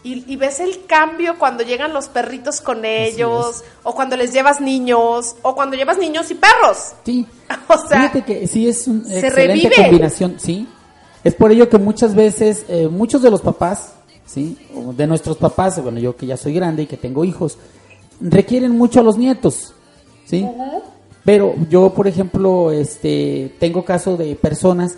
[0.03, 4.59] y, y ves el cambio cuando llegan los perritos con ellos, o cuando les llevas
[4.59, 6.93] niños, o cuando llevas niños y perros.
[7.05, 7.25] Sí.
[7.67, 9.75] O sea, Fíjate que sí es una excelente revive.
[9.75, 10.67] combinación, sí.
[11.23, 13.93] Es por ello que muchas veces, eh, muchos de los papás,
[14.25, 17.57] sí, o de nuestros papás, bueno, yo que ya soy grande y que tengo hijos,
[18.19, 19.73] requieren mucho a los nietos,
[20.25, 20.45] sí.
[21.23, 24.97] Pero yo, por ejemplo, este, tengo caso de personas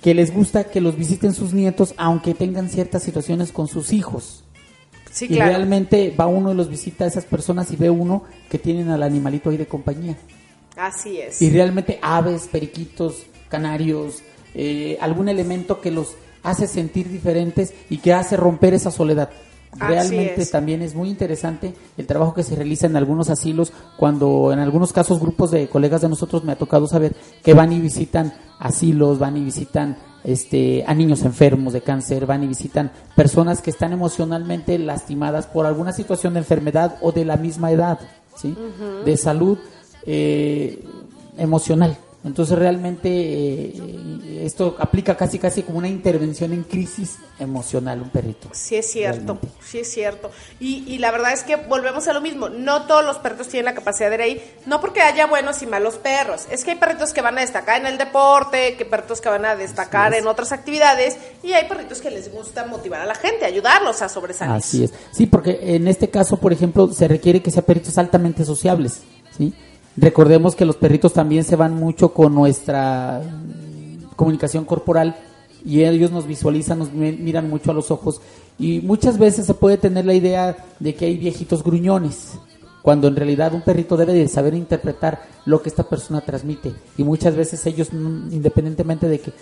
[0.00, 4.44] que les gusta que los visiten sus nietos, aunque tengan ciertas situaciones con sus hijos.
[5.16, 5.52] Sí, y claro.
[5.52, 9.02] realmente va uno y los visita a esas personas y ve uno que tienen al
[9.02, 10.16] animalito ahí de compañía.
[10.76, 11.40] Así es.
[11.40, 14.22] Y realmente aves, periquitos, canarios,
[14.54, 19.30] eh, algún elemento que los hace sentir diferentes y que hace romper esa soledad.
[19.78, 20.50] Realmente es.
[20.50, 24.92] también es muy interesante el trabajo que se realiza en algunos asilos, cuando en algunos
[24.92, 29.18] casos grupos de colegas de nosotros me ha tocado saber que van y visitan asilos,
[29.18, 33.92] van y visitan este, a niños enfermos de cáncer, van y visitan personas que están
[33.92, 38.00] emocionalmente lastimadas por alguna situación de enfermedad o de la misma edad,
[38.34, 38.56] ¿sí?
[39.04, 39.56] De salud
[40.04, 40.84] eh,
[41.38, 41.96] emocional.
[42.26, 48.48] Entonces realmente eh, esto aplica casi casi como una intervención en crisis emocional un perrito.
[48.52, 49.48] Sí es cierto, Realmente.
[49.64, 50.30] sí es cierto.
[50.58, 52.48] Y, y la verdad es que volvemos a lo mismo.
[52.48, 54.54] No todos los perritos tienen la capacidad de ir ahí.
[54.66, 56.46] No porque haya buenos y malos perros.
[56.50, 59.44] Es que hay perritos que van a destacar en el deporte, que perritos que van
[59.44, 61.16] a destacar en otras actividades.
[61.44, 64.56] Y hay perritos que les gusta motivar a la gente, ayudarlos a sobresalir.
[64.56, 64.92] Así es.
[65.12, 69.02] Sí, porque en este caso, por ejemplo, se requiere que sean perritos altamente sociables,
[69.36, 69.54] ¿sí?
[69.96, 73.22] Recordemos que los perritos también se van mucho con nuestra
[74.14, 75.16] comunicación corporal
[75.64, 78.20] y ellos nos visualizan, nos mi- miran mucho a los ojos.
[78.58, 82.38] Y muchas veces se puede tener la idea de que hay viejitos gruñones,
[82.82, 86.72] cuando en realidad un perrito debe de saber interpretar lo que esta persona transmite.
[86.96, 89.32] Y muchas veces ellos mm, independientemente de que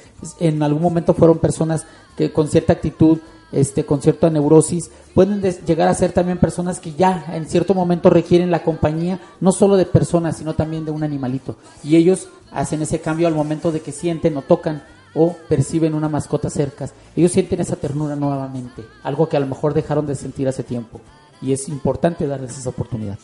[0.40, 1.84] en algún momento fueron personas
[2.16, 3.18] que con cierta actitud
[3.52, 8.10] este con cierta neurosis pueden llegar a ser también personas que ya en cierto momento
[8.10, 11.56] requieren la compañía no solo de personas sino también de un animalito.
[11.82, 14.82] Y ellos hacen ese cambio al momento de que sienten o tocan
[15.14, 16.88] o perciben una mascota cerca.
[17.16, 21.00] Ellos sienten esa ternura nuevamente algo que a lo mejor dejaron de sentir hace tiempo.
[21.40, 23.18] Y es importante darles esa oportunidad.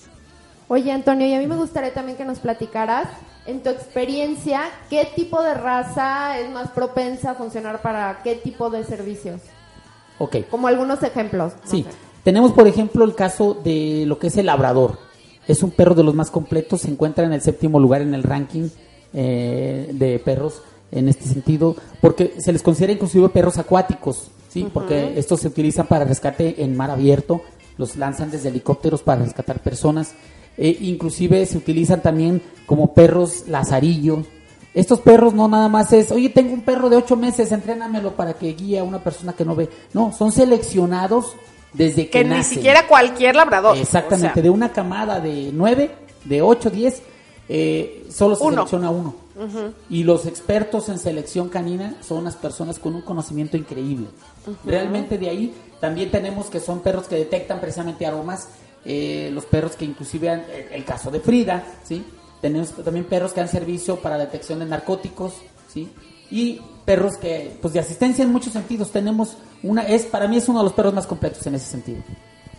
[0.68, 3.08] Oye, Antonio, y a mí me gustaría también que nos platicaras,
[3.46, 8.70] en tu experiencia, qué tipo de raza es más propensa a funcionar para qué tipo
[8.70, 9.40] de servicios.
[10.20, 11.54] Ok Como algunos ejemplos.
[11.64, 11.88] no Sí, sé.
[12.22, 14.98] tenemos por ejemplo el caso de lo que es el labrador.
[15.48, 18.22] Es un perro de los más completos, se encuentra en el séptimo lugar en el
[18.22, 18.68] ranking
[19.12, 20.62] eh, de perros
[20.92, 25.86] en este sentido, porque se les considera inclusive perros acuáticos, sí, porque estos se utilizan
[25.86, 27.40] para rescate en mar abierto,
[27.78, 30.14] los lanzan desde helicópteros para rescatar personas,
[30.58, 34.26] eh, inclusive se utilizan también como perros lazarillos.
[34.72, 38.34] Estos perros no nada más es, oye, tengo un perro de ocho meses, entrénamelo para
[38.34, 39.68] que guíe a una persona que no ve.
[39.92, 41.34] No, son seleccionados
[41.72, 43.76] desde que, Que ni siquiera cualquier labrador.
[43.76, 45.90] Exactamente, O sea, de una camada de nueve,
[46.24, 47.02] de ocho, diez,
[47.48, 48.56] eh, solo se Uno.
[48.68, 49.14] selecciona uno.
[49.88, 54.06] Y los expertos en selección canina son unas personas con un conocimiento increíble.
[54.66, 58.48] Realmente de ahí también tenemos que son perros que detectan precisamente aromas,
[58.84, 62.04] eh, los perros que inclusive, han- el, el caso de Frida, ¿sí?
[62.40, 65.34] Tenemos también perros que dan servicio para la detección de narcóticos,
[65.72, 65.92] ¿sí?
[66.30, 70.48] Y perros que, pues de asistencia en muchos sentidos, tenemos una, es, para mí es
[70.48, 72.02] uno de los perros más completos en ese sentido.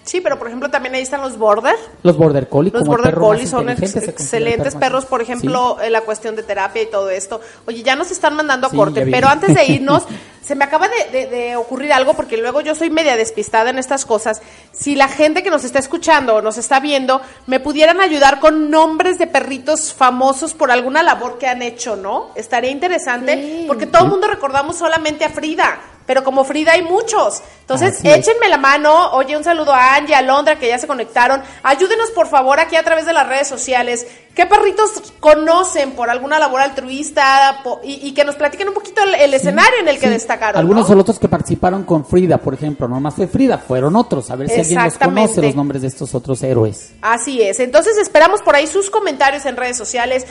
[0.04, 1.76] Sí, pero por ejemplo también ahí están los border.
[2.02, 5.86] Los border collie, Los como border collie son ex- excelentes perros, por ejemplo, Sí.
[5.86, 7.40] en la cuestión de terapia y todo esto.
[7.68, 10.04] Oye, ya nos están mandando a Sí, corte, pero antes de irnos,
[10.44, 13.78] se me acaba de, de- de ocurrir algo, porque luego yo soy media despistada en
[13.80, 14.42] estas cosas.
[14.72, 18.70] Si la gente que nos está escuchando o nos está viendo, me pudieran ayudar con
[18.70, 22.32] nombres de perritos famosos por alguna labor que han hecho, ¿no?
[22.36, 23.64] Estaría interesante, Sí.
[23.68, 25.80] porque todo el mundo recordamos solamente a Frida.
[26.08, 27.42] Pero como Frida hay muchos.
[27.62, 28.18] Entonces, Así es.
[28.28, 29.12] échenme la mano.
[29.12, 31.42] Oye, un saludo a Angie, a Londra, que ya se conectaron.
[31.62, 34.08] Ayúdenos, por favor, aquí a través de las redes sociales.
[34.36, 37.62] ¿Qué perritos conocen por alguna labor altruista?
[37.64, 40.14] po- y, y que nos platiquen un poquito el, el escenario en el que Sí,
[40.32, 40.60] destacaron.
[40.60, 40.88] Algunos ¿no?
[40.88, 42.88] son otros que participaron con Frida, por ejemplo.
[42.88, 44.30] No más fue Frida, fueron otros.
[44.32, 46.94] A ver si alguien los conoce los nombres de estos otros héroes.
[47.02, 47.60] Así es.
[47.60, 50.26] Entonces esperamos por ahí sus comentarios en redes sociales.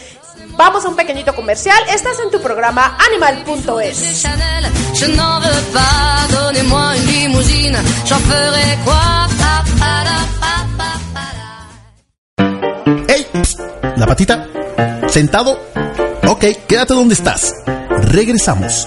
[0.56, 1.78] Vamos a un pequeñito comercial.
[1.92, 4.24] Estás en tu programa Animal.es.
[13.08, 13.26] ¡Ey!
[13.96, 14.46] La patita.
[15.08, 15.58] ¿Sentado?
[16.26, 17.52] Ok, quédate donde estás.
[18.02, 18.86] Regresamos.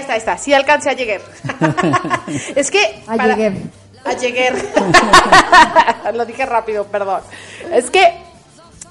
[0.00, 0.38] Está, ahí está, ahí está.
[0.38, 1.20] Sí alcancé a llegar.
[2.56, 3.02] es que...
[3.06, 3.52] A para- llegar.
[4.04, 4.54] A llegar.
[6.14, 7.22] Lo dije rápido, perdón.
[7.72, 8.12] Es que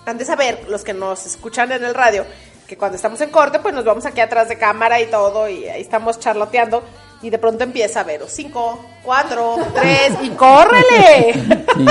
[0.05, 2.25] han de saber los que nos escuchan en el radio
[2.67, 5.67] que cuando estamos en corte, pues nos vamos aquí atrás de cámara y todo, y
[5.67, 6.81] ahí estamos charloteando,
[7.21, 11.33] y de pronto empieza a ver, cinco, cuatro, tres, y córrele.
[11.33, 11.85] Sí.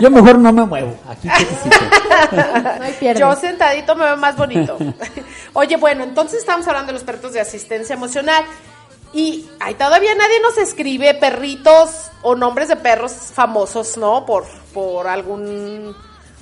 [0.00, 0.94] Yo mejor no me muevo.
[1.08, 1.28] Aquí.
[2.32, 3.12] No.
[3.12, 4.76] Yo sentadito me veo más bonito.
[5.52, 8.44] Oye, bueno, entonces estamos hablando de los perritos de asistencia emocional.
[9.12, 14.24] Y ay, todavía nadie nos escribe perritos o nombres de perros famosos, ¿no?
[14.26, 15.94] Por, por algún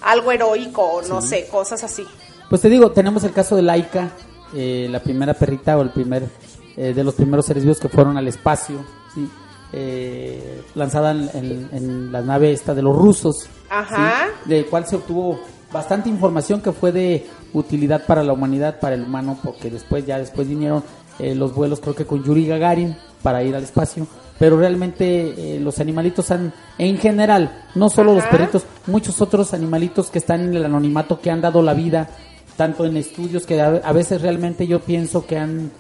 [0.02, 2.06] algo heroico, no sé, cosas así.
[2.48, 4.10] Pues te digo, tenemos el caso de Laika,
[4.54, 6.28] eh, la primera perrita o el primer
[6.76, 8.84] eh, de los primeros seres vivos que fueron al espacio,
[9.14, 9.28] ¿sí?
[9.74, 14.26] Eh, lanzada en, en- en la nave esta de los rusos, Ajá.
[14.44, 14.50] ¿sí?
[14.50, 15.40] de cual se obtuvo
[15.72, 20.18] bastante información que fue de utilidad para la humanidad, para el humano, porque después ya
[20.18, 20.84] después vinieron
[21.18, 24.06] eh, los vuelos creo que con Yuri Gagarin para ir al espacio,
[24.38, 30.10] pero realmente eh, los animalitos han, en general, no solo los perritos, muchos otros animalitos
[30.10, 32.08] que están en el anonimato que han dado la vida,
[32.58, 35.70] tanto en estudios que a, a veces realmente yo pienso que han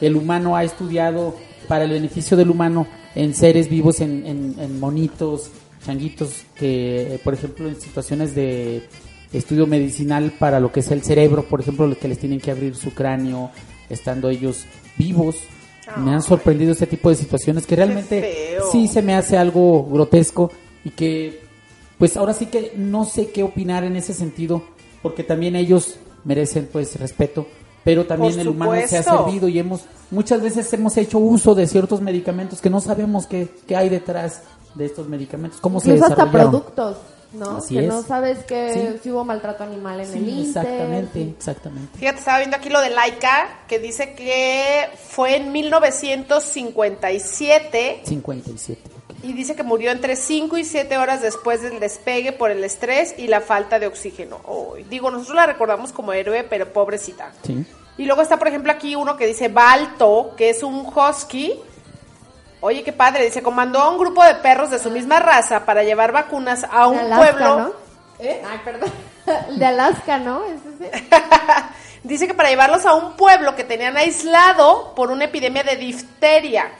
[0.00, 1.34] el humano ha estudiado
[1.70, 5.50] para el beneficio del humano en seres vivos, en, en- en monitos,
[5.86, 8.82] changuitos, que eh, por ejemplo en situaciones de
[9.32, 12.50] estudio medicinal para lo que es el cerebro, por ejemplo, los que les tienen que
[12.50, 13.52] abrir su cráneo,
[13.88, 14.64] estando ellos
[14.98, 15.36] vivos.
[16.04, 20.50] Me han sorprendido este tipo de situaciones que realmente sí se me hace algo grotesco
[20.84, 21.40] y que
[21.98, 24.64] pues ahora sí que no sé qué opinar en ese sentido,
[25.02, 27.46] porque también ellos merecen pues respeto,
[27.84, 31.66] pero también el humano se ha servido y hemos muchas veces hemos hecho uso de
[31.66, 34.42] ciertos medicamentos que no sabemos qué, qué hay detrás
[34.74, 36.50] de estos medicamentos, cómo se Incluso hasta desarrollaron.
[36.52, 36.96] productos,
[37.32, 37.56] ¿no?
[37.58, 37.88] Así que es.
[37.88, 38.80] no sabes que Sí.
[39.02, 40.38] si hubo maltrato animal en el Sí, Inter.
[40.64, 41.98] exactamente, exactamente.
[41.98, 48.80] Fíjate, estaba viendo aquí lo de Laika, que dice que fue en 1957 57.
[49.22, 53.14] Y dice que murió entre 5 y 7 horas después del despegue por el estrés
[53.16, 54.40] y la falta de oxígeno.
[54.88, 57.32] Digo, nosotros la recordamos como héroe, pero pobrecita.
[57.44, 57.64] Sí.
[57.98, 61.60] Y luego está, por ejemplo, aquí uno que dice Balto, que es un husky.
[62.60, 63.24] Oye, qué padre.
[63.24, 66.86] Dice, comandó a un grupo de perros de su misma raza para llevar vacunas a
[66.86, 67.58] un De Alaska, pueblo.
[67.58, 67.72] ¿no?
[68.20, 68.90] Ay, perdón.
[69.58, 70.42] De Alaska, ¿no?
[70.44, 71.04] ¿Es ese?
[72.02, 76.70] Dice que para llevarlos a un pueblo que tenían aislado por una epidemia de difteria.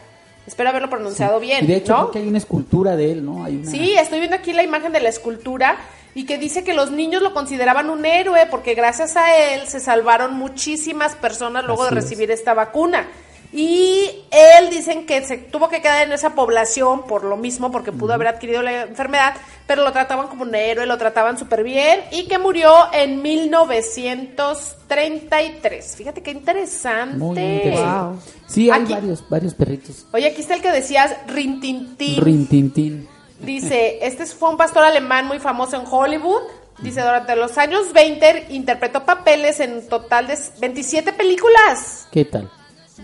[0.51, 1.99] Espero haberlo pronunciado bien, Y de hecho ¿no?
[2.01, 3.45] creo que hay una escultura de él, ¿no?
[3.45, 3.71] Hay una...
[3.71, 5.77] Sí, estoy viendo aquí la imagen de la escultura
[6.13, 9.79] y que dice que los niños lo consideraban un héroe porque gracias a él se
[9.79, 12.05] salvaron muchísimas personas luego Así de es.
[12.05, 13.07] recibir esta vacuna.
[13.53, 17.91] Y él dicen que se tuvo que quedar en esa población por lo mismo, porque
[17.91, 19.35] pudo haber adquirido la enfermedad,
[19.67, 25.97] pero lo trataban como un héroe, lo trataban súper bien y que murió en 1933.
[25.97, 27.17] Fíjate qué interesante.
[27.17, 28.09] Muy interesante.
[28.09, 28.19] Wow.
[28.47, 30.07] Sí, hay Aquí- varios, varios perritos.
[30.13, 32.21] Oye, aquí está el que decías, Rintintín.
[32.21, 33.09] Rintintín.
[33.41, 36.43] Dice, este fue un pastor alemán muy famoso en Hollywood.
[36.83, 42.07] Dice, durante los años 20 interpretó papeles en total de 27 películas.
[42.13, 42.51] ¿Qué tal?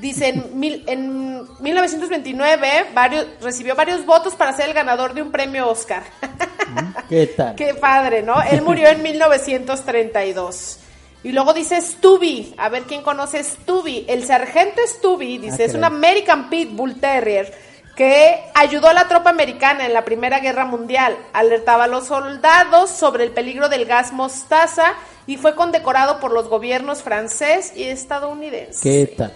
[0.00, 5.30] Dice, en, mil- en 1929 varios, recibió varios votos para ser el ganador de un
[5.32, 6.02] premio Oscar.
[7.08, 7.54] ¿Qué tal?
[7.54, 8.40] Qué padre, ¿no?
[8.42, 10.78] Él murió en 1932.
[11.24, 12.54] Y luego dice Stubby.
[12.58, 14.04] A ver quién conoce Stubby.
[14.08, 15.84] El sargento Stubby, dice, Ah, es un.
[15.84, 17.52] American Pit Bull Terrier
[17.96, 22.90] que ayudó a la tropa americana en la Primera Guerra Mundial, alertaba a los soldados
[22.90, 24.92] sobre el peligro del gas mostaza
[25.26, 28.80] y fue condecorado por los gobiernos francés y estadounidense.
[28.82, 29.32] ¿Qué tal?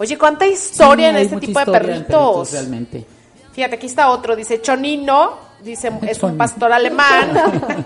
[0.00, 2.52] Oye, cuánta historia Sí, en este tipo de en perritos.
[2.52, 3.04] realmente.
[3.52, 7.38] Fíjate, aquí está otro, dice Chonino, dice es un pastor alemán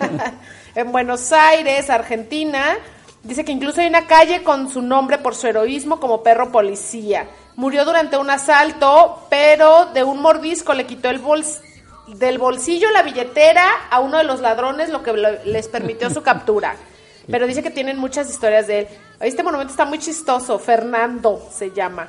[0.77, 2.77] en Buenos Aires, Argentina.
[3.25, 7.27] Dice que incluso hay una calle con su nombre por su heroísmo como perro policía.
[7.57, 11.63] Murió durante un asalto, pero de un mordisco le quitó el bols
[12.07, 15.13] del bolsillo la billetera a uno de los ladrones, lo que
[15.47, 16.77] les permitió su captura.
[17.27, 18.89] Pero dice que tienen muchas historias de él.
[19.25, 20.59] Este monumento está muy chistoso.
[20.59, 22.09] Fernando se llama.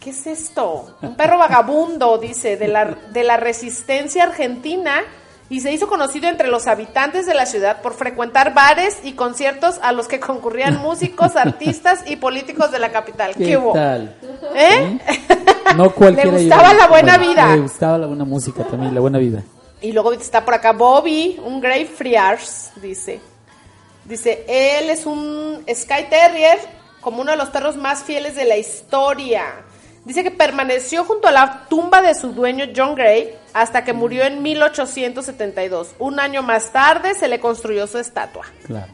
[0.00, 0.96] ¿Qué es esto?
[1.02, 5.02] Un perro vagabundo, dice, de la, de la resistencia argentina
[5.48, 9.78] y se hizo conocido entre los habitantes de la ciudad por frecuentar bares y conciertos
[9.82, 13.34] a los que concurrían músicos, artistas y políticos de la capital.
[13.34, 13.72] ¿Qué, ¿Qué hubo?
[13.72, 14.16] tal?
[14.54, 14.98] ¿Eh?
[15.76, 16.32] No cualquiera.
[16.32, 17.54] Le gustaba la buena vida.
[17.54, 19.42] Le gustaba la buena música también, la buena vida.
[19.82, 23.20] Y luego está por acá Bobby, un Grey Friars, dice.
[24.08, 26.58] Dice, él es un Sky Terrier,
[27.00, 29.44] como uno de los perros más fieles de la historia.
[30.04, 34.22] Dice que permaneció junto a la tumba de su dueño John Gray hasta que murió
[34.22, 35.94] en 1872.
[35.98, 38.44] Un año más tarde se le construyó su estatua.
[38.64, 38.92] Claro.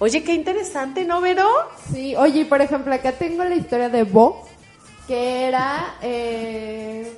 [0.00, 1.46] Oye, qué interesante, ¿no, Vero?
[1.92, 4.48] Sí, oye, por ejemplo, acá tengo la historia de Bo,
[5.06, 7.12] que era, eh,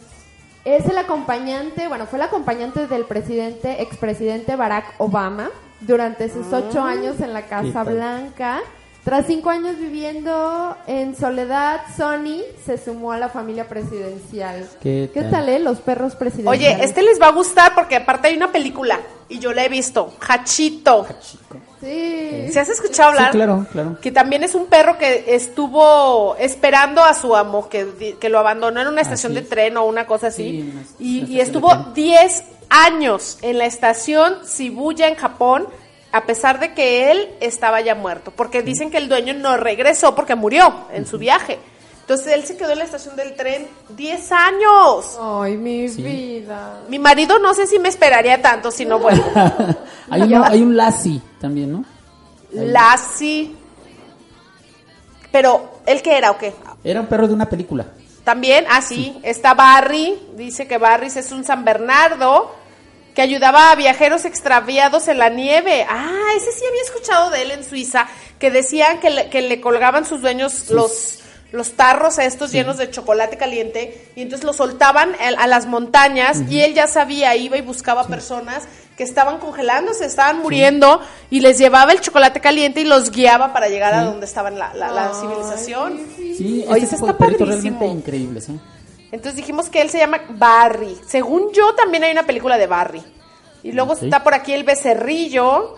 [0.65, 5.51] es el acompañante, bueno, fue el acompañante del presidente, expresidente Barack Obama
[5.87, 7.85] durante sus ocho años en la Casa?
[7.85, 8.61] Blanca.
[9.05, 14.69] Tras cinco años viviendo en soledad, Sonny se sumó a la familia presidencial.
[14.81, 15.29] ¿Qué tal?
[15.31, 15.59] tal, eh?
[15.59, 16.77] Los perros presidenciales.
[16.79, 19.69] Oye, este les va a gustar porque aparte hay una película y yo la he
[19.69, 21.05] visto, Hachito.
[21.81, 22.47] Sí.
[22.53, 23.33] ¿Se has escuchado hablar?
[23.33, 23.99] Sí, claro, claro.
[24.01, 28.81] Que también es un perro que estuvo esperando a su amo, que, que lo abandonó
[28.83, 30.45] en una estación Así de tren o una cosa así.
[30.45, 31.95] Sí, una- una y, y estuvo tren.
[31.95, 35.67] 10 años en la estación Shibuya en Japón,
[36.13, 38.31] a pesar de que él estaba ya muerto.
[38.37, 41.59] Porque dicen que el dueño no regresó porque murió en su viaje.
[42.03, 45.19] Entonces él se quedó en la estación del tren 10 años.
[45.21, 46.03] Ay, mi Sí.
[46.03, 46.81] vida.
[46.89, 49.25] Mi marido no sé si me esperaría tanto si no vuelvo.
[50.11, 51.85] hay, uno- hay un Lassie también, ¿no?
[52.53, 53.55] Lassie.
[55.31, 56.53] Pero, ¿él qué era o qué?
[56.85, 57.87] Era un perro de una película.
[58.25, 62.55] También, ah, sí, está Barry, dice que Barry es un San Bernardo
[63.15, 65.87] que ayudaba a viajeros extraviados en la nieve.
[65.89, 68.07] Ah, ese sí había escuchado de él en Suiza,
[68.39, 71.19] que decían que le, que le colgaban sus dueños los,
[71.53, 76.41] los tarros estos llenos de chocolate caliente y entonces los soltaban a, a las montañas
[76.49, 78.65] y él ya sabía, iba y buscaba personas
[78.97, 81.01] que estaban congelándose, estaban muriendo
[81.31, 84.73] y les llevaba el chocolate caliente y los guiaba para llegar a donde estaba la,
[84.75, 86.01] la- la civilización.
[86.17, 87.47] Sí, este está padrísimo.
[87.47, 88.53] realmente increíbles, ¿eh?
[89.13, 90.99] Entonces dijimos que él se llama Barry.
[91.07, 93.03] Según yo, también hay una película de Barry.
[93.63, 95.77] Y luego está por aquí el becerrillo.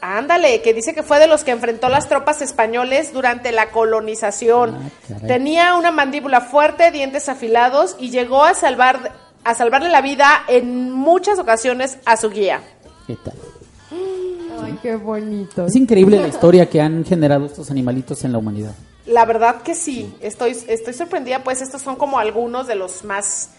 [0.00, 4.76] Ándale, que dice que fue de los que enfrentó las tropas españoles durante la colonización.
[5.10, 5.14] Ah.
[5.26, 9.12] Tenía una mandíbula fuerte, dientes afilados y llegó a salvar
[9.44, 12.60] a salvarle la vida en muchas ocasiones a su guía.
[13.06, 13.34] ¿Qué tal?
[14.62, 15.66] Ay, qué bonito.
[15.66, 18.74] Es increíble la historia que han generado estos animalitos en la humanidad.
[19.08, 23.50] La verdad que sí, estoy, estoy sorprendida, pues estos son como algunos de los más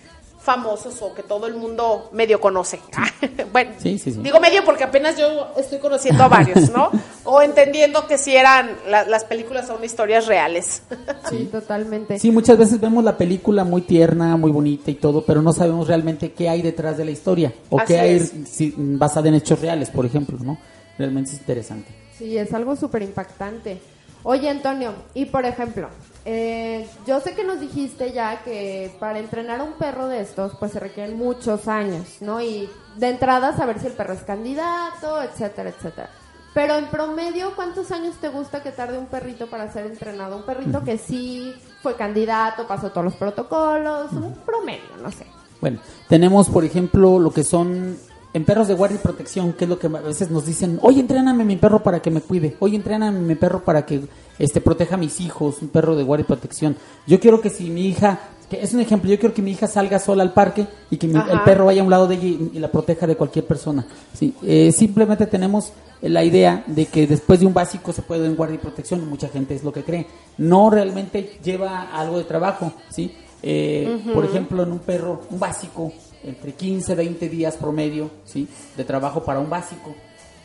[0.42, 2.80] famosos o que todo el mundo medio conoce.
[3.52, 4.20] bueno, Sí, sí, sí.
[4.22, 6.90] digo medio porque apenas yo estoy conociendo a varios, ¿no?
[7.26, 10.84] o entendiendo que si eran, la- las películas son historias reales.
[11.30, 12.18] Sí, totalmente.
[12.18, 15.88] Sí, muchas veces vemos la película muy tierna, muy bonita y todo, pero no sabemos
[15.88, 18.34] realmente qué hay detrás de la historia o Así qué hay es.
[18.50, 20.58] si- basada en hechos reales, por ejemplo, ¿no?
[20.98, 21.90] Realmente es interesante.
[22.18, 23.80] Sí, es algo súper impactante.
[24.24, 25.88] Oye, Antonio, y por ejemplo,
[26.26, 30.54] eh, yo sé que nos dijiste ya que para entrenar a un perro de estos,
[30.60, 32.42] pues se requieren muchos años, ¿no?
[32.42, 36.10] Y de entrada saber si el perro es candidato, etcétera, etcétera.
[36.54, 40.36] Pero en promedio, ¿cuántos años te gusta que tarde un perrito para ser entrenado?
[40.36, 45.26] Un perrito que sí fue candidato, pasó todos los protocolos, un promedio, no sé.
[45.62, 47.98] Bueno, tenemos, por ejemplo, lo que son
[48.34, 51.00] en perros de guardia y protección, que es lo que a veces nos dicen, oye,
[51.02, 54.02] entréname mi perro para que me cuide, oye, entréname mi perro para que
[54.38, 56.76] este proteja a mis hijos, un perro de guardia y protección.
[57.08, 58.20] Yo quiero que si mi hija,
[58.50, 61.08] que es un ejemplo, yo quiero que mi hija salga sola al parque y que
[61.08, 63.46] mi- el perro vaya a un lado de ella y, y la proteja de cualquier
[63.46, 63.86] persona.
[64.14, 68.36] Sí, eh, simplemente tenemos la idea de que después de un básico se puede en
[68.36, 70.06] guardia y protección, y mucha gente es lo que cree.
[70.38, 73.12] No realmente lleva algo de trabajo, ¿sí?
[73.44, 75.92] Eh, Por ejemplo, en un perro, un básico,
[76.24, 78.48] entre 15 20 días promedio, ¿sí?
[78.78, 79.96] De trabajo para un básico.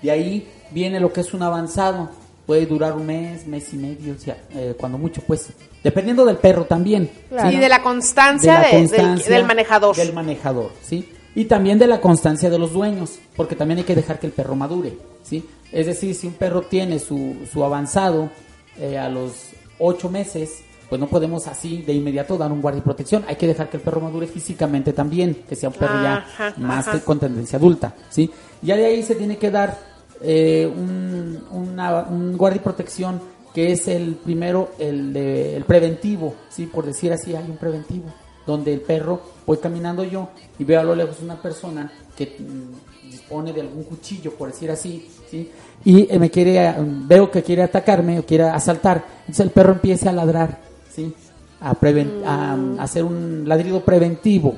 [0.03, 2.11] De ahí viene lo que es un avanzado,
[2.47, 5.49] puede durar un mes, mes y medio, o sea, eh, cuando mucho, pues,
[5.83, 7.11] dependiendo del perro también.
[7.29, 7.51] Claro.
[7.51, 9.97] Y de la constancia, de la de- del- manejador.
[9.97, 11.09] Del manejador, ¿sí?
[11.35, 14.33] Y también de la constancia de los dueños, porque también hay que dejar que el
[14.33, 15.45] perro madure, ¿sí?
[15.73, 18.31] Es decir, si un perro tiene su, su avanzado
[18.79, 19.33] eh, a los
[19.79, 20.61] ocho meses,
[20.95, 23.25] pues no podemos así de inmediato dar un guardia y protección.
[23.27, 26.63] Hay que dejar que el perro madure físicamente también, que sea un perro Ajá, ya
[26.63, 27.01] más ajá.
[27.01, 28.31] con tendencia adulta, ¿sí?
[28.63, 29.77] Ya de ahí se tiene que dar
[30.21, 33.21] eh, un, una- un guardia y protección
[33.53, 36.67] que es el primero, el, de- el preventivo, ¿sí?
[36.67, 38.05] Por decir así, hay un preventivo,
[38.47, 40.29] donde el perro, voy caminando yo
[40.61, 44.71] y veo a lo lejos una persona que mm, dispone de algún cuchillo, por decir
[44.71, 45.51] así, ¿sí?
[45.85, 49.73] Y eh, me quiere, eh, veo que quiere atacarme o quiere asaltar, entonces el perro
[49.73, 51.13] empieza a ladrar, ¿sí?
[51.61, 54.57] A, preven- a, a hacer un ladrido preventivo,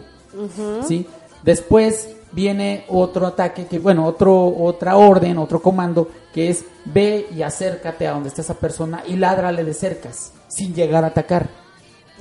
[0.86, 1.06] ¿sí?
[1.44, 7.42] Después viene otro ataque, que bueno, otro, otra orden, otro comando, que es ve y
[7.42, 11.48] acércate a donde está esa persona y ládrale de cercas, sin llegar a atacar,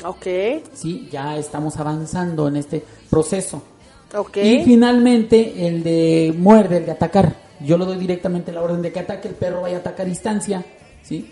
[0.04, 0.26] Ok,
[0.74, 1.08] ¿sí?
[1.12, 3.62] Ya estamos avanzando en este proceso.
[4.16, 4.38] ok.
[4.38, 7.34] Y finalmente el de muerde, el de atacar.
[7.62, 10.10] Yo le doy directamente la orden de que ataque, el perro vaya a atacar a
[10.10, 10.66] distancia,
[11.02, 11.32] ¿sí?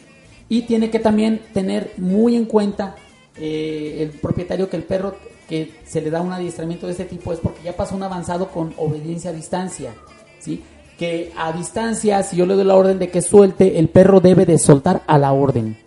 [0.49, 2.95] Y tiene que también tener muy en cuenta
[3.37, 5.15] eh, el propietario que el perro
[5.47, 8.49] que se le da un adiestramiento de este tipo es porque ya pasó un avanzado
[8.49, 9.93] con obediencia a distancia,
[10.39, 10.63] ¿sí?
[10.97, 14.45] Que a distancia, si yo le doy la orden de que suelte, el perro debe
[14.45, 15.77] de soltar a la orden.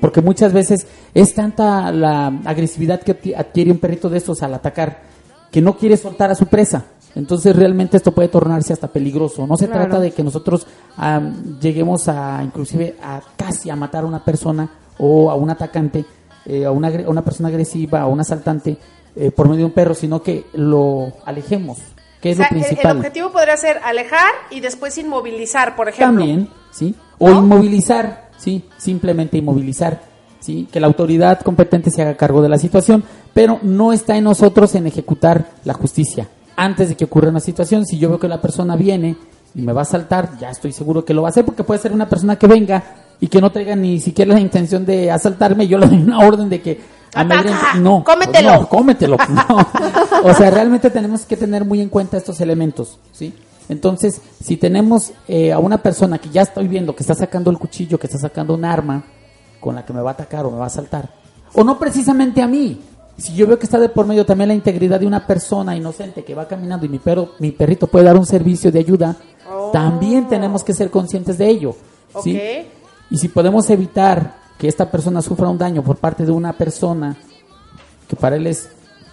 [0.00, 4.54] Porque muchas veces es tanta la agresividad que adqui- adquiere un perrito de estos al
[4.54, 5.02] atacar
[5.50, 6.84] que no quiere soltar a su presa.
[7.14, 9.46] Entonces realmente esto puede tornarse hasta peligroso.
[9.46, 9.84] No se Claro.
[9.84, 10.66] trata de que nosotros
[11.60, 16.04] lleguemos a inclusive a casi a matar a una persona o a un atacante,
[16.46, 18.76] eh, a, una, a una persona agresiva, a un asaltante
[19.16, 21.78] eh, por medio de un perro, sino que lo alejemos,
[22.20, 22.90] que es O sea, lo el- principal.
[22.92, 26.18] El, objetivo podría ser alejar y después inmovilizar, por ejemplo.
[26.20, 26.94] También, ¿sí?
[27.18, 27.38] O ¿No?
[27.38, 28.64] inmovilizar, ¿sí?
[28.76, 30.00] Simplemente inmovilizar,
[30.40, 30.68] ¿sí?
[30.70, 33.02] Que la autoridad competente se haga cargo de la situación,
[33.34, 36.28] pero no está en nosotros en ejecutar la justicia.
[36.60, 39.16] Antes de que ocurra una situación, si yo veo que la persona viene
[39.54, 41.78] y me va a saltar, ya estoy seguro que lo va a hacer, porque puede
[41.78, 42.82] ser una persona que venga
[43.20, 46.48] y que no traiga ni siquiera la intención de asaltarme, yo le doy una orden
[46.48, 46.80] de que
[47.14, 47.60] amedrente.
[47.80, 48.52] No, cómetelo.
[48.54, 49.16] no, cómetelo.
[49.28, 49.68] no.
[50.24, 53.32] O sea, realmente tenemos que tener muy en cuenta estos elementos, ¿sí?
[53.68, 57.58] Entonces, si tenemos eh, a una persona que ya estoy viendo que está sacando el
[57.58, 59.04] cuchillo, que está sacando un arma
[59.60, 61.08] con la que me va a atacar o me va a asaltar,
[61.54, 62.80] o no precisamente a mí,
[63.18, 66.24] si yo veo que está de por medio también la integridad de una persona inocente
[66.24, 69.16] que va caminando y mi perro, mi perrito puede dar un servicio de ayuda,
[69.72, 71.74] también tenemos que ser conscientes de ello,
[72.22, 72.40] ¿sí?
[73.10, 77.16] Y si podemos evitar que esta persona sufra un daño por parte de una persona
[78.06, 78.68] que para él es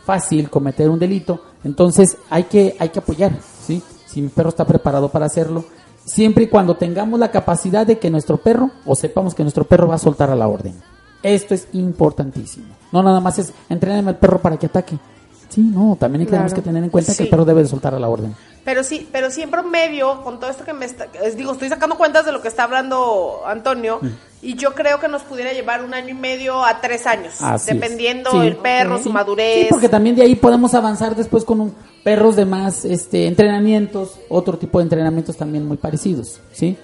[0.06, 3.34] fácil cometer un delito, entonces hay que, hay que apoyar,
[3.66, 3.82] ¿sí?
[4.06, 5.66] Si mi perro está preparado para hacerlo,
[6.06, 9.88] siempre y cuando tengamos la capacidad de que nuestro perro, o sepamos que nuestro perro
[9.88, 10.76] va a soltar a la orden.
[11.24, 12.75] Esto es importantísimo.
[12.92, 14.98] No nada más es entrenarme al perro para que ataque.
[15.50, 17.18] Sí, no, también hay que- tenemos que tener en cuenta Sí.
[17.18, 18.36] que el perro debe de soltar a la orden.
[18.66, 21.70] Pero sí, pero sí en promedio, con todo esto que me está, es- digo, estoy
[21.70, 24.00] sacando cuentas de lo que está hablando Antonio,
[24.42, 27.74] y yo creo que nos pudiera llevar un año y medio a tres años, Así
[27.74, 28.38] dependiendo Sí.
[28.40, 29.10] el perro, su Sí.
[29.10, 29.60] madurez.
[29.62, 34.20] Sí, porque también de ahí podemos avanzar después con un- perros de más este, entrenamientos,
[34.30, 36.76] otro tipo de entrenamientos también muy parecidos, ¿sí?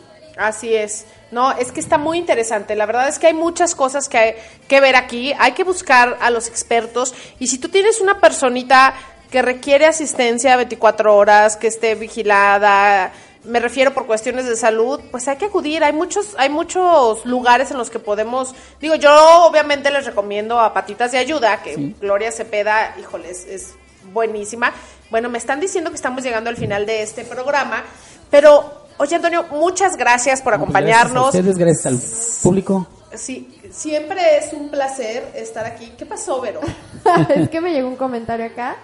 [0.41, 1.05] Así es.
[1.29, 2.75] No, es que está muy interesante.
[2.75, 4.35] La verdad es que hay muchas cosas que, hay
[4.67, 5.33] que ver aquí.
[5.37, 7.13] Hay que buscar a los expertos.
[7.39, 8.95] Y si tú tienes una personita
[9.29, 13.13] que requiere asistencia 24 horas, que esté vigilada,
[13.43, 15.83] me refiero por cuestiones de salud, pues hay que acudir.
[15.83, 18.55] Hay muchos, hay muchos lugares en los que podemos.
[18.79, 21.95] Digo, yo obviamente les recomiendo a Patitas de Ayuda, que Sí.
[22.01, 23.75] Gloria Cepeda, híjoles, es
[24.11, 24.73] buenísima.
[25.11, 27.83] Bueno, me están diciendo que estamos llegando al final de este programa,
[28.29, 31.35] pero oye Antonio, muchas gracias por pues gracias a acompañarnos.
[31.35, 32.87] ustedes, gracias al público.
[33.15, 35.91] Sí, siempre es un placer estar aquí.
[35.97, 36.61] ¿Qué pasó, Vero?
[37.35, 38.77] es que me llegó un comentario acá.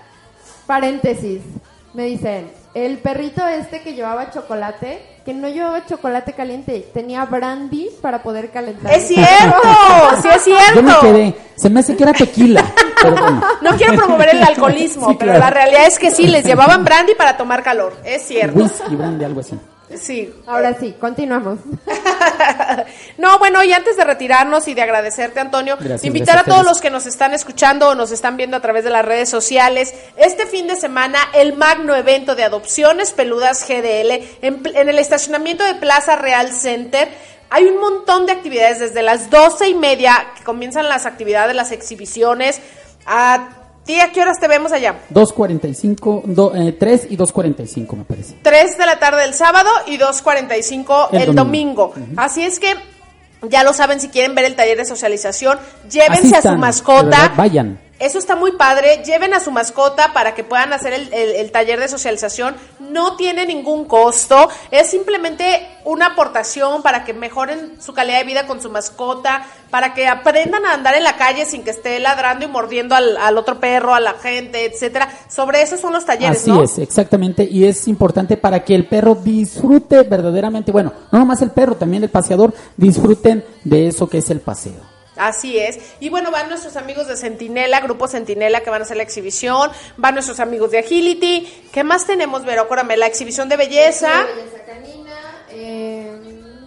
[0.66, 1.42] Paréntesis.
[1.94, 7.90] Me dicen, el perrito este que llevaba chocolate, que no llevaba chocolate caliente, tenía brandy
[8.02, 8.92] para poder calentar.
[8.94, 9.62] Es cierto,
[10.22, 10.76] sí es cierto.
[10.76, 12.66] Yo me quedé, se me hace que era tequila,
[13.02, 13.42] pero bueno.
[13.62, 15.46] No quiero promover el alcoholismo, Sí, pero claro.
[15.46, 17.96] la realidad es que sí, les llevaban brandy para tomar calor.
[18.04, 18.60] Es cierto.
[18.60, 19.58] Whisky, brandy, algo así.
[19.96, 20.34] Sí.
[20.46, 21.60] Ahora sí, continuamos.
[23.18, 26.66] No, bueno, y antes de retirarnos y de agradecerte, Antonio, Gracias, invitar gracias a todos
[26.66, 29.94] los que nos están escuchando o nos están viendo a través de las redes sociales,
[30.18, 34.12] este fin de semana, el magno evento de adopciones peludas GDL
[34.42, 37.08] en, en el estacionamiento de Plaza Real Center.
[37.50, 41.72] Hay un montón de actividades desde las doce y media que comienzan las actividades, las
[41.72, 42.62] exhibiciones,
[43.06, 43.50] a
[43.88, 45.00] Tía, ¿qué horas te vemos allá?
[45.12, 48.36] 2.45, do- eh, 3 y 2.45 me parece.
[48.44, 51.94] 3 de la tarde el sábado y 2.45 el, El domingo.
[51.96, 52.22] domingo.
[52.22, 52.76] Así es que
[53.50, 55.58] ya lo saben, si quieren ver el taller de socialización,
[55.90, 57.04] llévense a su mascota.
[57.06, 57.80] verdad, vayan.
[58.00, 59.02] Eso está muy padre.
[59.04, 62.56] Lleven a su mascota para que puedan hacer el, el- el taller de socialización.
[62.90, 64.50] No tiene ningún costo.
[64.72, 69.94] Es simplemente una aportación para que mejoren su calidad de vida con su mascota, para
[69.94, 73.38] que aprendan a andar en la calle sin que esté ladrando y mordiendo al, al
[73.38, 75.10] otro perro, a la gente, etcétera.
[75.30, 76.64] Sobre eso son los talleres, Así ¿no?
[76.64, 81.52] es, exactamente, y es importante para que el perro disfrute verdaderamente, bueno, no nomás el
[81.52, 84.97] perro, también el paseador disfruten de eso que es el paseo.
[85.18, 85.80] Así es.
[86.00, 89.72] Y bueno, van nuestros amigos de Centinela, Grupo Centinela, que van a hacer la exhibición.
[89.98, 91.48] Van nuestros amigos de Agility.
[91.72, 92.68] ¿Qué más tenemos, Vero?
[92.68, 94.10] Córame, la exhibición de belleza.
[94.26, 95.16] Belleza canina,
[95.50, 96.12] eh,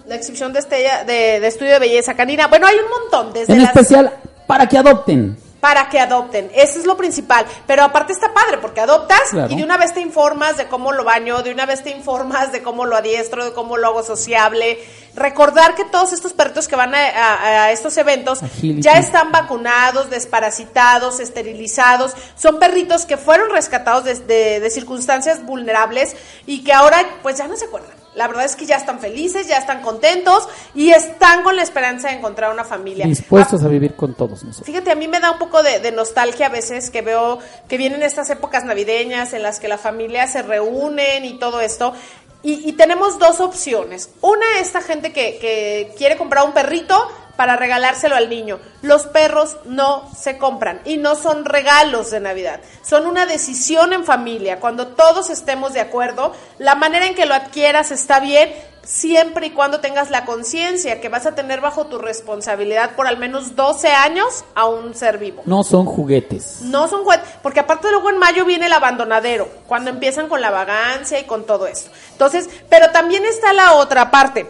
[0.07, 2.47] La exhibición de, estella, de, de estudio de belleza canina.
[2.49, 3.33] Bueno, hay un montón.
[3.33, 4.13] Desde En las, especial
[4.47, 5.37] para que adopten.
[5.61, 6.51] Para que adopten.
[6.55, 7.45] Eso es lo principal.
[7.67, 9.53] Pero aparte está padre porque adoptas Claro.
[9.53, 12.51] y de una vez te informas de cómo lo baño, de una vez te informas
[12.53, 14.79] de cómo lo adiestro, de cómo lo hago sociable.
[15.15, 18.81] Recordar que todos estos perritos que van a, a- a estos eventos Agility.
[18.83, 22.13] ya están vacunados, desparasitados, esterilizados.
[22.37, 27.47] Son perritos que fueron rescatados de, de- de circunstancias vulnerables y que ahora pues ya
[27.49, 28.00] no se acuerdan.
[28.21, 32.09] La verdad es que ya están felices, ya están contentos y están con la esperanza
[32.09, 33.07] de encontrar una familia.
[33.07, 34.67] Dispuestos a vivir con todos nosotros.
[34.67, 37.79] Fíjate, a mí me da un poco de, de nostalgia a veces que veo que
[37.79, 41.95] vienen estas épocas navideñas en las que la familia se reúnen y todo esto.
[42.43, 44.11] Y, y tenemos dos opciones.
[44.21, 46.95] Una, esta gente que, que quiere comprar un perrito
[47.41, 48.59] para regalárselo al niño.
[48.83, 52.61] Los perros no se compran y no son regalos de Navidad.
[52.83, 54.61] Son una decisión en familia.
[54.61, 59.51] Cuando todos estemos de acuerdo, la manera en que lo adquieras está bien, siempre y
[59.53, 63.89] cuando tengas la conciencia que vas a tener bajo tu responsabilidad por al menos 12
[63.89, 65.41] años a un ser vivo.
[65.47, 66.61] No son juguetes.
[66.61, 70.51] No son juguetes, porque aparte luego en mayo viene el abandonadero, cuando empiezan con la
[70.51, 71.91] vagancia y con todo esto.
[72.13, 74.47] Entonces, pero también está la otra parte.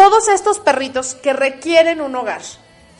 [0.00, 2.40] Todos estos perritos que requieren un hogar.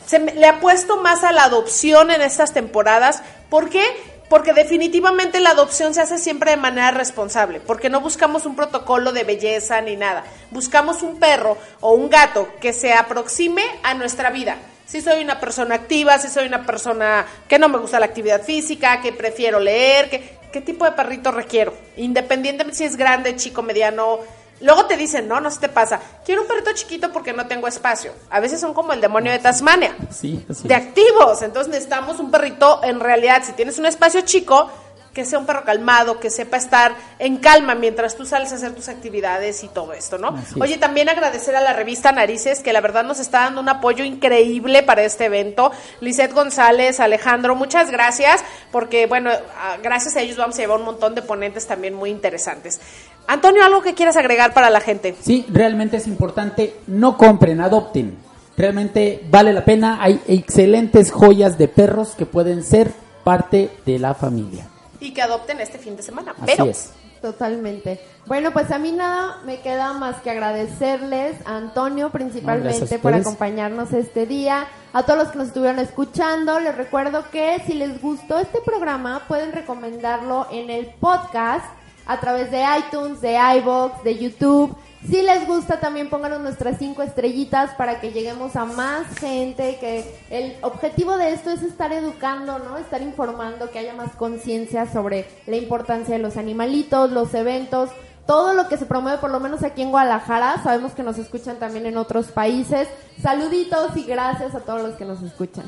[0.05, 3.23] Se me- le apuesto más a la adopción en estas temporadas.
[3.49, 3.83] ¿Por qué?
[4.29, 9.13] Porque definitivamente la adopción se hace siempre de manera responsable, porque no buscamos un protocolo
[9.13, 10.23] de belleza ni nada.
[10.51, 14.57] Buscamos un perro o un gato que se aproxime a nuestra vida.
[14.85, 18.43] Si soy una persona activa, si soy una persona que no me gusta la actividad
[18.43, 21.73] física, que prefiero leer, que, ¿qué tipo de perrito requiero?
[21.97, 24.19] Independientemente si es grande, chico, mediano.
[24.61, 25.99] Luego te dicen, no, no se te pasa.
[26.25, 28.13] Quiero un perrito chiquito porque no tengo espacio.
[28.29, 30.79] A veces son como el demonio de Tasmania Sí, así de es.
[30.87, 31.41] activos.
[31.41, 34.69] Entonces necesitamos un perrito en realidad, si tienes un espacio chico,
[35.13, 38.73] que sea un perro calmado, que sepa estar en calma mientras tú sales a hacer
[38.73, 40.37] tus actividades y todo esto, ¿no?
[40.39, 40.55] Es.
[40.61, 44.05] Oye, también agradecer a la revista Narices, que la verdad nos está dando un apoyo
[44.05, 45.73] increíble para este evento.
[45.99, 48.41] Lisette González, Alejandro, muchas gracias,
[48.71, 52.09] porque bueno, ah, gracias a ellos vamos a llevar un montón de ponentes también muy
[52.09, 52.79] interesantes.
[53.27, 55.15] Antonio, ¿algo que quieras agregar para la gente?
[55.21, 58.17] Sí, realmente es importante, no compren, adopten.
[58.57, 62.91] Realmente vale la pena, hay excelentes joyas de perros que pueden ser
[63.23, 64.67] parte de la familia.
[64.99, 66.33] Y que adopten este fin de semana.
[66.37, 66.91] Así Pero, es.
[67.21, 68.01] Totalmente.
[68.25, 73.13] Bueno, pues a mí nada me queda más que agradecerles a Antonio principalmente a por
[73.13, 76.59] acompañarnos este día, a todos los que nos estuvieron escuchando.
[76.59, 81.65] Les recuerdo que si les gustó este programa pueden recomendarlo en el podcast
[82.05, 84.75] a través de iTunes, de iBox, de YouTube.
[85.07, 90.05] Si les gusta también pónganos nuestras cinco estrellitas para que lleguemos a más gente, que
[90.29, 92.77] el objetivo de esto es estar educando, ¿no?
[92.77, 97.89] Estar informando, que haya más conciencia sobre la importancia de los animalitos, los eventos,
[98.27, 100.61] todo lo que se promueve por lo menos aquí en Guadalajara.
[100.63, 102.87] Sabemos que nos escuchan también en otros países.
[103.21, 105.65] Saluditos y gracias a todos los que nos escuchan.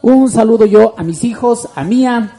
[0.00, 2.32] Un saludo yo a mis hijos, a Mía,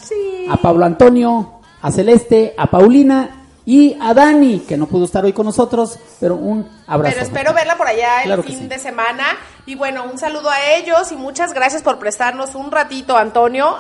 [0.49, 5.31] a Pablo Antonio, a Celeste, a Paulina y a Dani, que no pudo estar hoy
[5.31, 7.13] con nosotros, pero un abrazo.
[7.15, 8.67] Pero espero verla por allá el Claro fin sí.
[8.67, 9.37] de semana.
[9.67, 13.77] Y bueno, un saludo a ellos y muchas gracias por prestarnos un ratito, Antonio.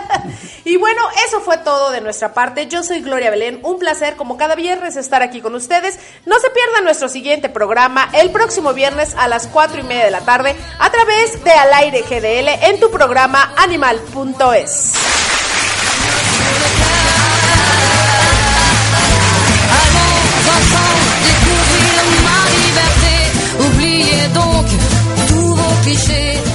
[0.64, 2.68] y bueno, eso fue todo de nuestra parte.
[2.68, 3.60] Yo soy Gloria Belén.
[3.64, 5.98] Un placer, como cada viernes, estar aquí con ustedes.
[6.24, 10.10] No se pierdan nuestro siguiente programa el próximo viernes a las cuatro y media de
[10.10, 15.47] la tarde a través de Al Aire GDL en tu programa animal.es.
[21.28, 23.14] découvrir ma liberté.
[23.66, 24.66] Oubliez donc
[25.28, 26.47] tous vos clichés.